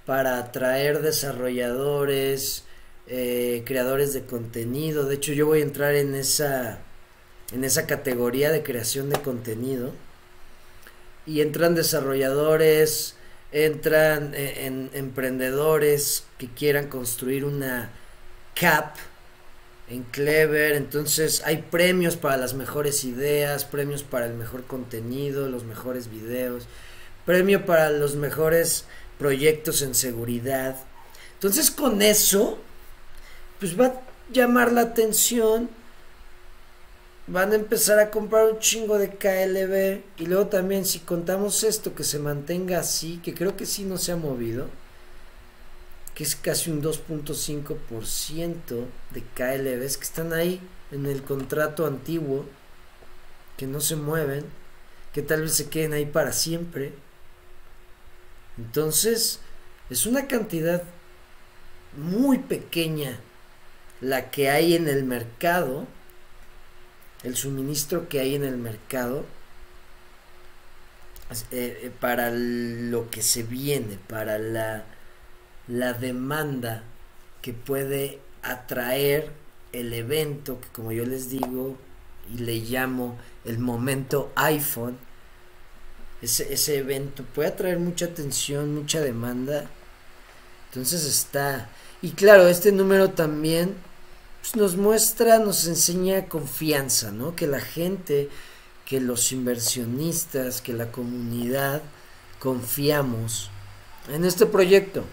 [0.04, 2.62] para atraer desarrolladores,
[3.08, 5.06] eh, creadores de contenido.
[5.06, 6.78] De hecho, yo voy a entrar en esa,
[7.52, 9.92] en esa categoría de creación de contenido.
[11.26, 13.15] Y entran desarrolladores,
[13.64, 17.90] entran eh, en emprendedores que quieran construir una
[18.54, 18.96] cap
[19.88, 25.64] en Clever, entonces hay premios para las mejores ideas, premios para el mejor contenido, los
[25.64, 26.66] mejores videos,
[27.24, 28.84] premio para los mejores
[29.18, 30.76] proyectos en seguridad.
[31.34, 32.58] Entonces con eso,
[33.58, 34.02] pues va a
[34.32, 35.70] llamar la atención,
[37.26, 41.94] van a empezar a comprar un chingo de KLB y luego también si contamos esto
[41.94, 44.68] que se mantenga así, que creo que sí no se ha movido,
[46.14, 50.60] que es casi un 2.5% de KLBs que están ahí
[50.92, 52.46] en el contrato antiguo,
[53.56, 54.44] que no se mueven,
[55.12, 56.92] que tal vez se queden ahí para siempre.
[58.56, 59.40] Entonces,
[59.90, 60.82] es una cantidad
[61.96, 63.18] muy pequeña
[64.00, 65.86] la que hay en el mercado,
[67.26, 69.24] el suministro que hay en el mercado,
[71.50, 74.84] eh, eh, para lo que se viene, para la,
[75.66, 76.84] la demanda
[77.42, 79.32] que puede atraer
[79.72, 81.76] el evento, que como yo les digo
[82.32, 84.96] y le llamo el momento iPhone,
[86.22, 89.68] ese, ese evento puede atraer mucha atención, mucha demanda.
[90.68, 91.68] Entonces está...
[92.02, 93.74] Y claro, este número también
[94.54, 97.34] nos muestra, nos enseña confianza, ¿no?
[97.34, 98.28] Que la gente
[98.84, 101.82] que los inversionistas, que la comunidad
[102.38, 103.50] confiamos
[104.08, 105.04] en este proyecto,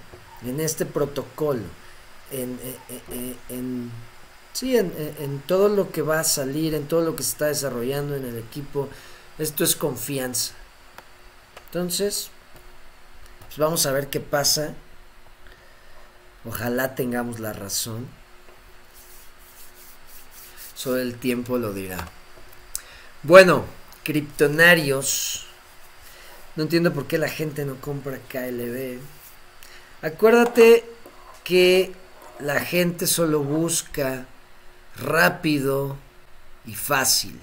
[0.45, 1.63] en este protocolo,
[2.31, 2.59] en,
[3.49, 3.91] en,
[4.53, 8.15] sí, en, todo lo que va a salir, en todo lo que se está desarrollando
[8.15, 8.89] en el equipo.
[9.39, 10.53] Esto es confianza.
[11.67, 12.29] Entonces,
[13.47, 14.75] pues vamos a ver qué pasa.
[16.45, 18.07] Ojalá tengamos la razón.
[20.75, 22.07] Solo el tiempo lo dirá.
[23.21, 23.65] Bueno,
[24.03, 25.45] criptonarios.
[26.55, 28.99] No entiendo por qué la gente no compra KLB.
[30.01, 30.85] Acuérdate
[31.43, 31.93] que
[32.39, 34.25] la gente solo busca
[34.97, 35.97] rápido
[36.65, 37.39] y fácil.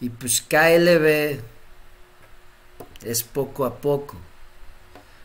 [0.00, 1.40] Y pues KLB
[3.04, 4.16] es poco a poco.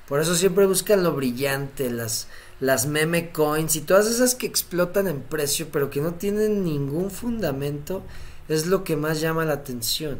[0.08, 2.28] Por eso siempre buscan lo brillante, las,
[2.60, 7.10] las meme coins y todas esas que explotan en precio pero que no tienen ningún
[7.10, 8.04] fundamento
[8.48, 10.20] es lo que más llama la atención.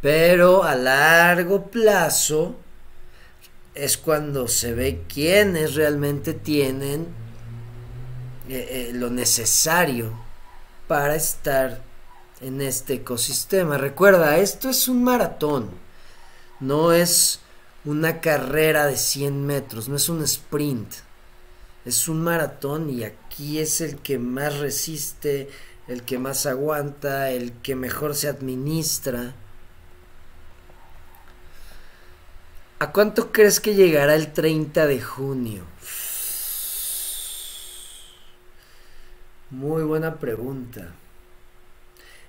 [0.00, 2.56] Pero a largo plazo
[3.74, 7.06] es cuando se ve quiénes realmente tienen
[8.48, 10.12] eh, eh, lo necesario
[10.86, 11.82] para estar
[12.40, 13.78] en este ecosistema.
[13.78, 15.70] Recuerda, esto es un maratón,
[16.60, 17.40] no es
[17.84, 20.90] una carrera de 100 metros, no es un sprint,
[21.84, 25.50] es un maratón y aquí es el que más resiste,
[25.86, 29.34] el que más aguanta, el que mejor se administra.
[32.78, 35.64] ¿A cuánto crees que llegará el 30 de junio?
[39.50, 40.92] Muy buena pregunta.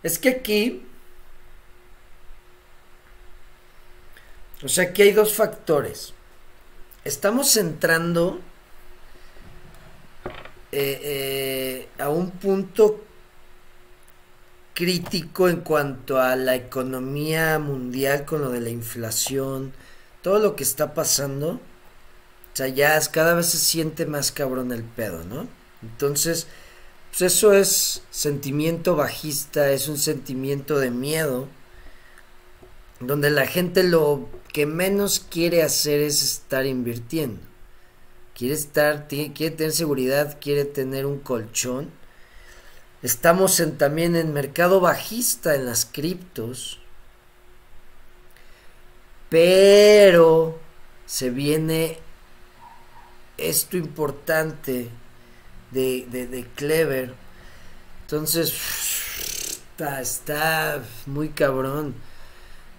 [0.04, 0.85] Es que aquí...
[4.66, 6.14] O sea, aquí hay dos factores.
[7.04, 8.40] Estamos entrando
[10.72, 13.06] eh, eh, a un punto
[14.74, 19.72] crítico en cuanto a la economía mundial con lo de la inflación,
[20.24, 21.52] todo lo que está pasando.
[21.52, 21.60] O
[22.56, 25.48] sea, ya cada vez se siente más cabrón el pedo, ¿no?
[25.84, 26.48] Entonces,
[27.12, 31.48] pues eso es sentimiento bajista, es un sentimiento de miedo,
[33.00, 37.42] donde la gente lo que menos quiere hacer es estar invirtiendo.
[38.34, 41.92] Quiere estar, quiere tener seguridad, quiere tener un colchón
[43.06, 46.80] Estamos también en mercado bajista en las criptos.
[49.30, 50.58] Pero
[51.06, 52.00] se viene
[53.38, 54.90] esto importante
[55.70, 57.14] de, de, Clever.
[58.02, 58.52] Entonces,
[59.70, 61.94] está, está, muy cabrón.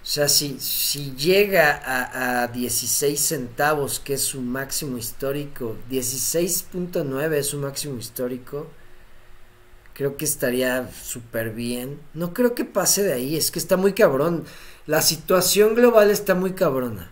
[0.07, 7.33] O sea, si, si llega a, a 16 centavos, que es su máximo histórico, 16.9
[7.33, 8.67] es su máximo histórico,
[9.93, 11.99] creo que estaría súper bien.
[12.13, 14.45] No creo que pase de ahí, es que está muy cabrón.
[14.85, 17.11] La situación global está muy cabrona.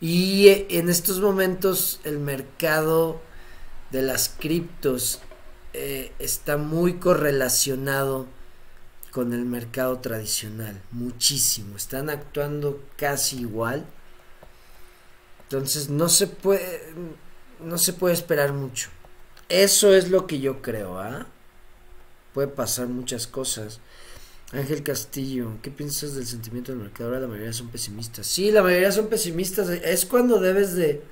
[0.00, 3.20] Y eh, en estos momentos el mercado
[3.92, 5.20] de las criptos
[5.74, 8.26] eh, está muy correlacionado
[9.12, 11.76] con el mercado tradicional, muchísimo.
[11.76, 13.84] Están actuando casi igual.
[15.42, 16.94] Entonces no se puede,
[17.60, 18.88] no se puede esperar mucho.
[19.48, 21.26] Eso es lo que yo creo, ¿ah?
[22.32, 23.80] puede pasar muchas cosas.
[24.52, 27.10] Ángel Castillo, ¿qué piensas del sentimiento del mercado?
[27.10, 28.26] Ahora la mayoría son pesimistas.
[28.26, 29.68] Sí, la mayoría son pesimistas.
[29.68, 31.02] Es cuando debes de.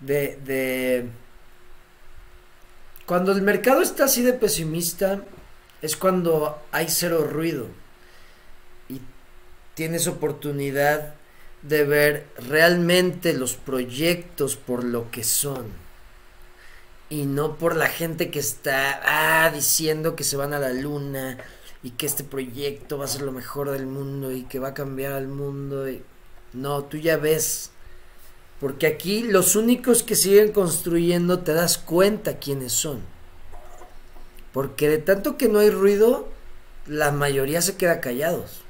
[0.00, 0.38] de.
[0.44, 1.06] de.
[3.06, 5.22] Cuando el mercado está así de pesimista,
[5.82, 7.66] es cuando hay cero ruido.
[8.88, 9.00] Y
[9.74, 11.14] tienes oportunidad
[11.62, 15.82] de ver realmente los proyectos por lo que son
[17.12, 21.36] y no por la gente que está ah, diciendo que se van a la luna
[21.82, 24.74] y que este proyecto va a ser lo mejor del mundo y que va a
[24.74, 25.90] cambiar al mundo.
[25.90, 26.02] Y...
[26.54, 27.70] No, tú ya ves.
[28.60, 33.00] Porque aquí los únicos que siguen construyendo te das cuenta quiénes son.
[34.52, 36.28] Porque de tanto que no hay ruido,
[36.86, 38.62] la mayoría se queda callados.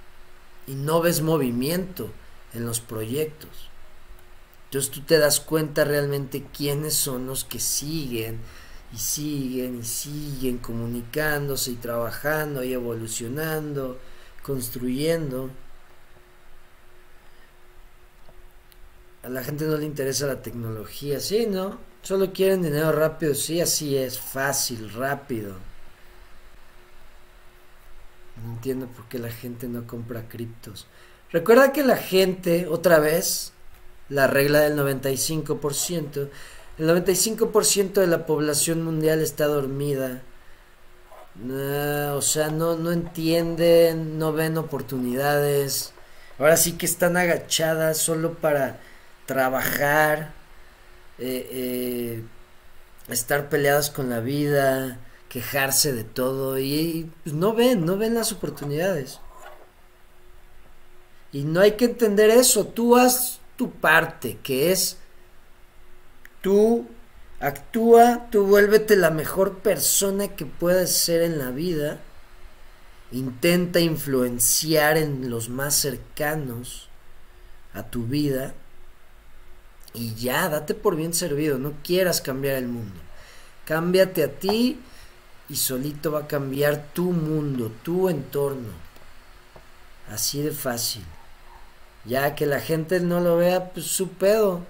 [0.67, 2.11] Y no ves movimiento
[2.55, 3.71] en los proyectos.
[4.67, 8.39] Entonces tú te das cuenta realmente quiénes son los que siguen
[8.95, 13.99] y siguen y siguen comunicándose y trabajando y evolucionando,
[14.43, 15.51] construyendo.
[19.23, 21.79] a la gente no le interesa la tecnología, sí, ¿no?
[22.03, 25.55] Solo quieren dinero rápido, sí, así es, fácil, rápido.
[28.45, 30.87] No entiendo por qué la gente no compra criptos.
[31.31, 33.53] Recuerda que la gente, otra vez,
[34.09, 36.29] la regla del 95%,
[36.79, 40.23] el 95% de la población mundial está dormida.
[42.15, 45.93] o sea, no, no entienden, no ven oportunidades.
[46.39, 48.81] Ahora sí que están agachadas solo para
[49.27, 50.33] trabajar,
[51.19, 52.23] eh, eh,
[53.09, 54.99] estar peleadas con la vida,
[55.33, 59.19] quejarse de todo y, pues, no ven, no ven las oportunidades.
[61.33, 64.99] Y no hay que entender eso, tú haz tu parte, que es
[66.43, 66.87] tú
[67.41, 71.99] actúa, tú vuélvete la mejor persona que puedes ser en la vida.
[73.11, 76.91] Intenta influenciar en los más cercanos
[77.73, 78.53] a tu vida
[79.95, 83.01] y ya, date por bien servido, no quieras cambiar el mundo.
[83.65, 84.79] Cámbiate a ti
[85.49, 88.71] y solito va a cambiar tu mundo, tu entorno.
[90.11, 91.05] Así de fácil.
[92.05, 94.61] Ya que la gente no lo vea, pues su pedo.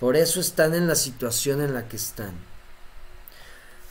[0.00, 2.32] Por eso están en la situación en la que están.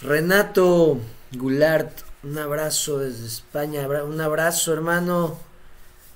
[0.02, 1.00] Renato
[1.32, 1.92] Goulart,
[2.24, 3.88] un abrazo desde España.
[3.88, 5.40] Un abrazo, hermano.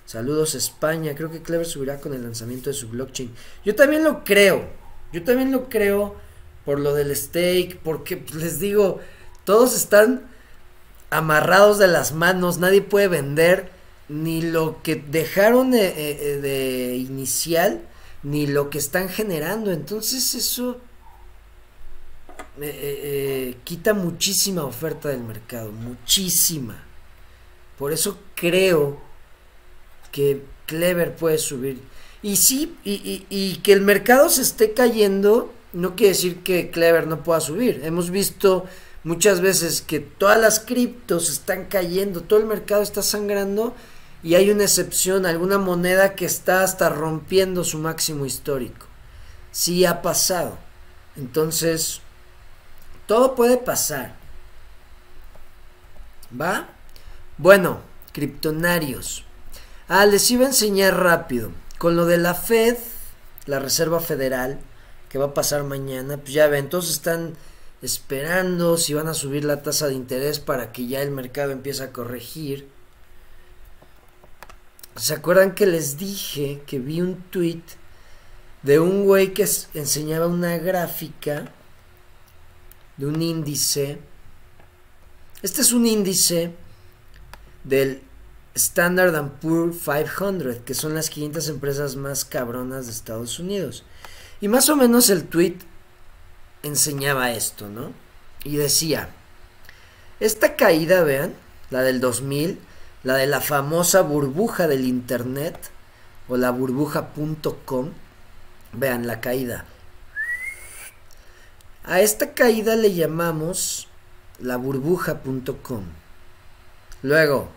[0.06, 1.16] Saludos España.
[1.16, 3.34] Creo que Clever subirá con el lanzamiento de su blockchain.
[3.66, 4.70] Yo también lo creo.
[5.12, 6.16] Yo también lo creo
[6.66, 7.80] por lo del stake.
[7.84, 9.00] Porque pues, les digo,
[9.44, 10.28] todos están
[11.10, 12.58] amarrados de las manos.
[12.58, 13.70] Nadie puede vender
[14.10, 17.82] ni lo que dejaron de, eh, eh, de inicial
[18.24, 19.72] ni lo que están generando.
[19.72, 20.80] Entonces eso
[22.60, 26.84] eh, quita muchísima oferta del mercado, muchísima.
[27.78, 29.00] Por eso creo
[30.12, 31.82] que Clever puede subir.
[32.22, 37.24] Y sí, y, que el mercado se esté cayendo, no quiere decir que Clever no
[37.24, 37.82] pueda subir.
[37.84, 38.66] Hemos visto
[39.04, 43.74] muchas veces que todas las criptos están cayendo, todo el mercado está sangrando
[44.24, 48.86] y hay una excepción, alguna moneda que está hasta rompiendo su máximo histórico.
[49.52, 50.58] Sí ha pasado.
[51.18, 52.02] Entonces,
[53.08, 54.16] todo puede pasar.
[56.40, 56.70] ¿Va?
[57.38, 57.82] Bueno,
[58.14, 59.26] criptonarios.
[59.88, 61.52] Ah, les iba a enseñar rápido.
[61.78, 62.78] Con lo de la Fed,
[63.48, 64.60] la Reserva Federal,
[65.12, 67.34] que va a pasar mañana, pues ya ven, todos están
[67.82, 71.84] esperando si van a subir la tasa de interés para que ya el mercado empiece
[71.84, 72.70] a corregir.
[74.96, 77.62] ¿Se acuerdan que les dije que vi un tweet
[78.64, 81.52] de un güey que enseñaba una gráfica
[82.96, 84.00] de un índice?
[85.42, 86.54] Este es un índice
[87.66, 88.02] del
[88.56, 93.84] Standard Poor 500, que son las 500 empresas más cabronas de Estados Unidos.
[94.42, 95.58] Y más o menos el tweet
[96.64, 97.94] enseñaba esto, ¿no?
[98.44, 99.10] Y decía,
[100.20, 101.36] esta caída, vean,
[101.70, 102.60] la del 2000,
[103.04, 105.56] la de la famosa burbuja del Internet,
[106.28, 107.92] o la burbuja.com,
[108.74, 109.66] vean la caída.
[111.84, 113.88] A esta caída le llamamos
[114.40, 115.84] la burbuja.com.
[117.04, 117.50] Luego,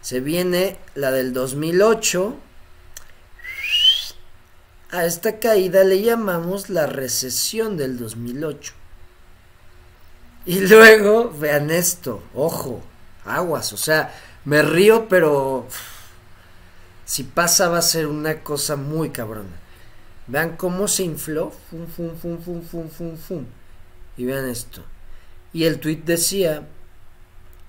[0.00, 2.36] se viene la del 2008.
[4.92, 8.74] A esta caída le llamamos la recesión del 2008.
[10.44, 12.82] Y luego, vean esto, ojo,
[13.24, 14.14] aguas, o sea,
[14.44, 15.66] me río, pero
[17.06, 19.56] si pasa va a ser una cosa muy cabrona.
[20.26, 23.46] Vean cómo se infló, fum, fum, fum, fum, fum, fum, fum.
[24.18, 24.82] Y vean esto.
[25.54, 26.68] Y el tweet decía,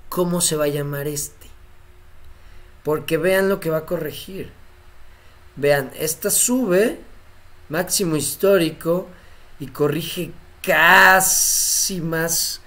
[0.10, 1.48] ¿cómo se va a llamar este?
[2.84, 4.52] Porque vean lo que va a corregir.
[5.56, 7.00] Vean, esta sube,
[7.70, 9.08] máximo histórico,
[9.60, 12.62] y corrige casi más.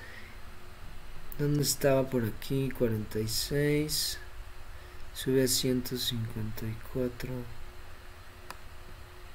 [1.38, 2.70] ¿Dónde estaba por aquí?
[2.70, 4.18] 46.
[5.12, 7.30] Sube a 154.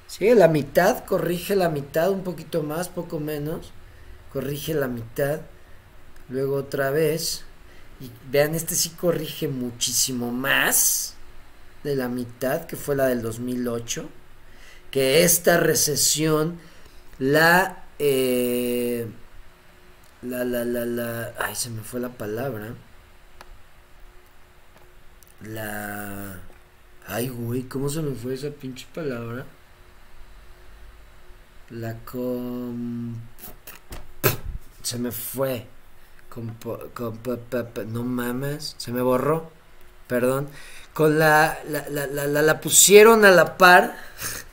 [0.08, 3.72] Sigue la mitad, corrige la mitad, un poquito más, poco menos.
[4.32, 5.40] Corrige la mitad.
[6.28, 7.44] Luego otra vez
[8.00, 11.14] y vean, este sí corrige muchísimo más
[11.84, 14.08] de la mitad, que fue la del 2008.
[14.92, 16.60] Que esta recesión
[17.18, 17.84] la...
[17.98, 19.08] Eh,
[20.22, 21.34] la, la, la, la...
[21.40, 22.74] Ay, se me fue la palabra.
[25.42, 26.38] La...
[27.08, 29.44] Ay, güey, ¿cómo se me fue esa pinche palabra?
[31.70, 33.16] La com...
[34.82, 35.66] Se me fue
[37.86, 39.50] no mames, se me borró,
[40.06, 40.48] perdón,
[40.94, 43.96] con la la, la, la, la, pusieron a la par,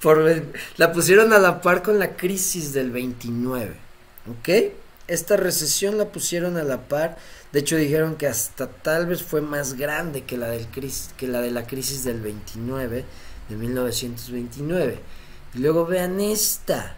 [0.00, 0.44] Por,
[0.76, 3.74] la pusieron a la par con la crisis del 29.
[4.30, 4.48] ¿Ok?
[5.08, 7.18] Esta recesión la pusieron a la par.
[7.52, 10.66] De hecho, dijeron que hasta tal vez fue más grande que la, del
[11.16, 13.04] que la de la crisis del 29,
[13.48, 14.98] de 1929.
[15.54, 16.96] Y luego vean esta.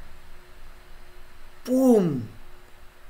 [1.65, 2.23] ¡Pum!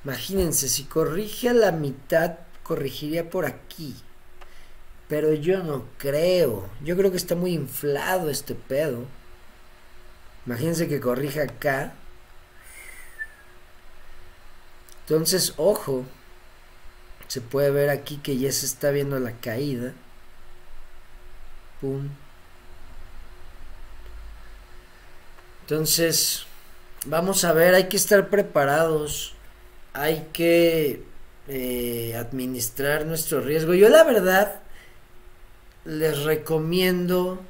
[0.05, 3.95] Imagínense, si corrige a la mitad, corregiría por aquí.
[5.09, 6.69] Pero yo no creo.
[6.83, 9.05] Yo creo que está muy inflado este pedo.
[10.47, 11.95] Imagínense que corrija acá.
[15.03, 16.05] Entonces, ojo.
[17.29, 19.93] Se puede ver aquí que ya se está viendo la caída.
[21.81, 22.09] Pum.
[25.63, 26.47] Entonces,
[27.07, 29.35] vamos a ver, hay que estar preparados.
[29.95, 31.03] Hay que
[31.49, 33.75] eh, administrar nuestro riesgo.
[33.75, 34.61] Yo la verdad
[35.85, 37.41] les recomiendo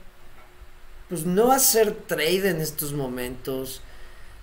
[1.15, 3.83] pues no hacer trade en estos momentos,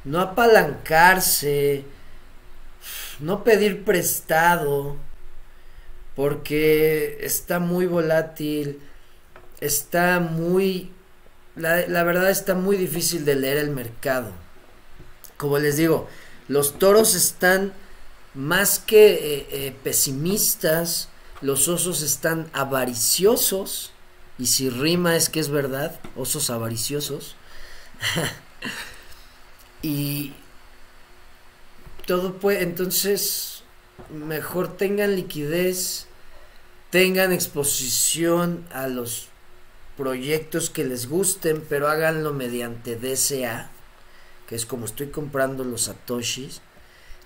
[0.06, 1.84] no apalancarse,
[3.20, 4.96] no pedir prestado,
[6.16, 8.80] porque está muy volátil,
[9.60, 10.94] está muy,
[11.58, 14.32] la, verdad está muy difícil de leer el mercado.
[15.36, 16.08] Como les digo,
[16.48, 17.74] los toros están
[18.34, 21.10] más que eh, eh, pesimistas,
[21.42, 23.91] los osos están avariciosos,
[24.42, 27.36] y si rima es que es verdad, osos avariciosos.
[29.84, 30.34] y
[32.08, 33.62] todo puede, entonces,
[34.10, 36.08] mejor tengan liquidez,
[36.90, 39.28] tengan exposición a los
[39.96, 43.70] proyectos que les gusten, pero háganlo mediante DCA,
[44.48, 46.62] que es como estoy comprando los satoshis,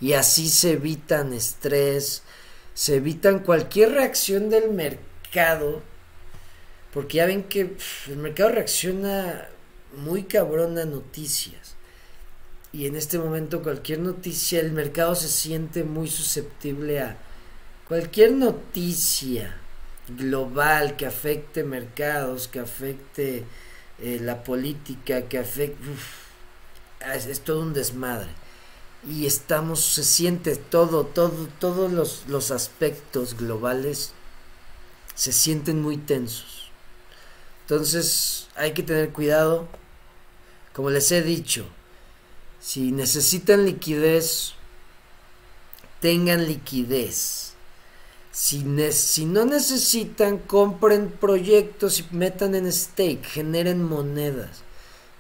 [0.02, 2.24] y así se evitan estrés,
[2.74, 5.82] se evitan cualquier reacción del mercado,
[6.96, 7.76] porque ya ven que
[8.08, 9.50] el mercado reacciona
[9.98, 11.76] muy cabrón a noticias.
[12.72, 17.18] Y en este momento cualquier noticia, el mercado se siente muy susceptible a
[17.90, 19.58] cualquier noticia
[20.08, 23.44] global que afecte mercados, que afecte
[24.00, 25.78] eh, la política, que afecte...
[27.02, 28.30] es todo un desmadre
[29.06, 34.14] y estamos, se siente todo, todo, todos los, los aspectos globales
[35.14, 36.55] se sienten muy tensos.
[37.66, 39.68] Entonces hay que tener cuidado.
[40.74, 41.66] Como les he dicho,
[42.60, 44.54] si necesitan liquidez,
[46.00, 47.54] tengan liquidez.
[48.32, 54.64] Si, si, no necesitan, compren proyectos y metan en stake, generen monedas.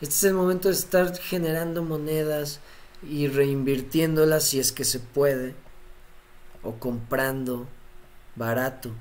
[0.01, 2.59] Este es el momento de estar generando monedas,
[3.09, 5.55] y reinvirtiéndola si es que se puede
[6.63, 7.67] o comprando
[8.35, 8.91] barato.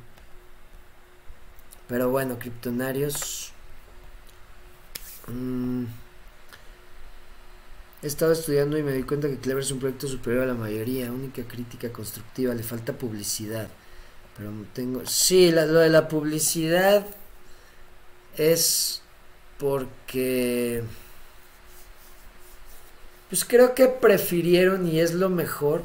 [1.88, 3.52] Pero bueno, criptonarios.
[5.28, 5.84] Mm,
[8.02, 10.54] he estado estudiando y me di cuenta que Clever es un proyecto superior a la
[10.54, 11.12] mayoría.
[11.12, 13.68] Única crítica constructiva, le falta publicidad.
[14.36, 15.06] Pero tengo.
[15.06, 17.06] Sí, lo de la publicidad
[18.36, 19.02] es
[19.58, 20.82] porque
[23.28, 25.82] pues creo que prefirieron y es lo mejor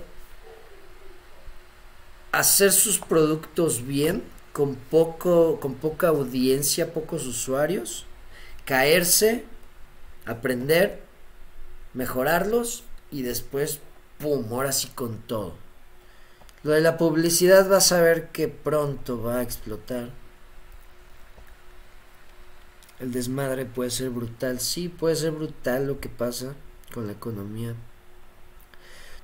[2.31, 4.23] hacer sus productos bien,
[4.53, 8.05] con poco, con poca audiencia, pocos usuarios,
[8.65, 9.45] caerse,
[10.25, 11.01] aprender,
[11.93, 13.79] mejorarlos y después,
[14.17, 15.55] pum, ahora sí con todo.
[16.63, 20.09] Lo de la publicidad vas a ver que pronto va a explotar.
[22.99, 26.53] El desmadre puede ser brutal, sí, puede ser brutal lo que pasa
[26.93, 27.75] con la economía.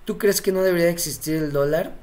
[0.06, 1.94] ¿Tú crees que no debería existir el dólar?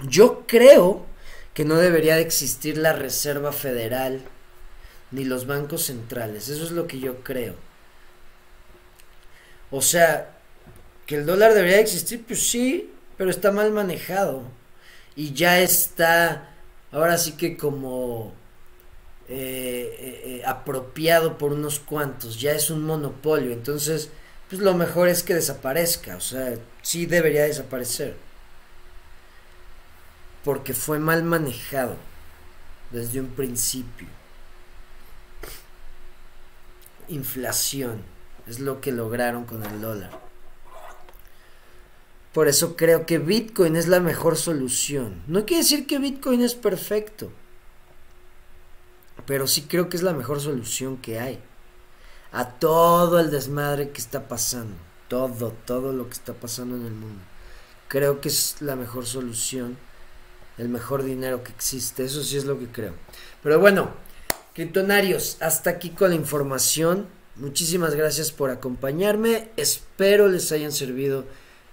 [0.00, 1.06] Yo creo
[1.54, 4.20] que no debería de existir la Reserva Federal
[5.10, 6.48] ni los bancos centrales.
[6.48, 7.54] Eso es lo que yo creo.
[9.70, 10.36] O sea,
[11.06, 14.42] que el dólar debería existir, pues sí, pero está mal manejado.
[15.16, 16.50] Y ya está,
[16.90, 18.32] ahora sí que como
[19.28, 22.40] eh, eh, eh, apropiado por unos cuantos.
[22.40, 23.52] Ya es un monopolio.
[23.52, 24.10] Entonces,
[24.48, 28.14] pues lo mejor es que desaparezca, o sea, sí debería desaparecer.
[30.44, 31.96] Porque fue mal manejado
[32.90, 34.08] desde un principio.
[37.08, 38.02] Inflación
[38.46, 40.24] es lo que lograron con el dólar.
[42.32, 45.22] Por eso creo que Bitcoin es la mejor solución.
[45.28, 47.30] No quiere decir que Bitcoin es perfecto.
[49.24, 51.40] Pero sí creo que es la mejor solución que hay
[52.32, 54.74] a todo el desmadre que está pasando.
[55.06, 57.22] Todo, todo lo que está pasando en el mundo.
[57.86, 59.78] Creo que es la mejor solución.
[60.58, 62.04] El mejor dinero que existe.
[62.04, 62.94] Eso sí es lo que creo.
[63.42, 63.90] Pero bueno,
[64.54, 67.06] criptonarios, hasta aquí con la información.
[67.36, 69.48] muchísimas gracias por acompañarme.
[69.56, 71.24] Espero les hayan servido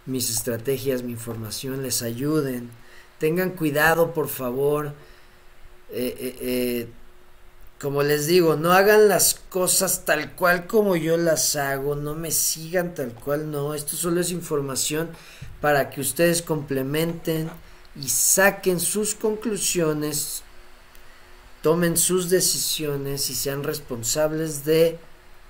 [0.06, 2.70] mis estrategias, mi información, les ayuden.
[3.20, 4.94] Tengan cuidado, por favor.
[5.92, 6.88] Eh, eh, eh,
[7.82, 12.30] como les digo, no hagan las cosas tal cual como yo las hago, no me
[12.30, 15.10] sigan tal cual, no, esto solo es información
[15.62, 17.50] para que ustedes complementen
[17.96, 20.44] y saquen sus conclusiones,
[21.62, 25.00] tomen sus decisiones y sean responsables de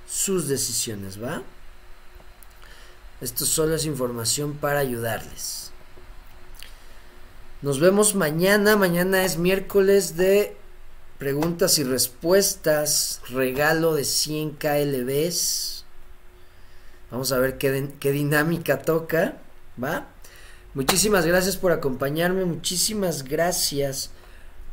[0.07, 1.43] sus decisiones, ¿va?
[3.21, 5.71] Esto solo es información para ayudarles.
[7.61, 8.75] Nos vemos mañana.
[8.75, 10.57] Mañana es miércoles de
[11.19, 13.21] preguntas y respuestas.
[13.29, 15.85] Regalo de 100 KLBs.
[17.11, 19.37] Vamos a ver qué, qué dinámica toca.
[19.81, 20.07] ¿Va?
[20.73, 22.45] Muchísimas gracias por acompañarme.
[22.45, 24.11] Muchísimas gracias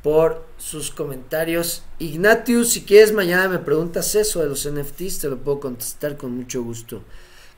[0.03, 1.83] por sus comentarios.
[1.99, 6.37] Ignatius, si quieres mañana me preguntas eso de los NFTs, te lo puedo contestar con
[6.37, 7.03] mucho gusto.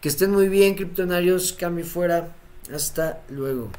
[0.00, 1.52] Que estén muy bien, criptonarios.
[1.52, 2.34] Cambio fuera.
[2.72, 3.70] Hasta luego.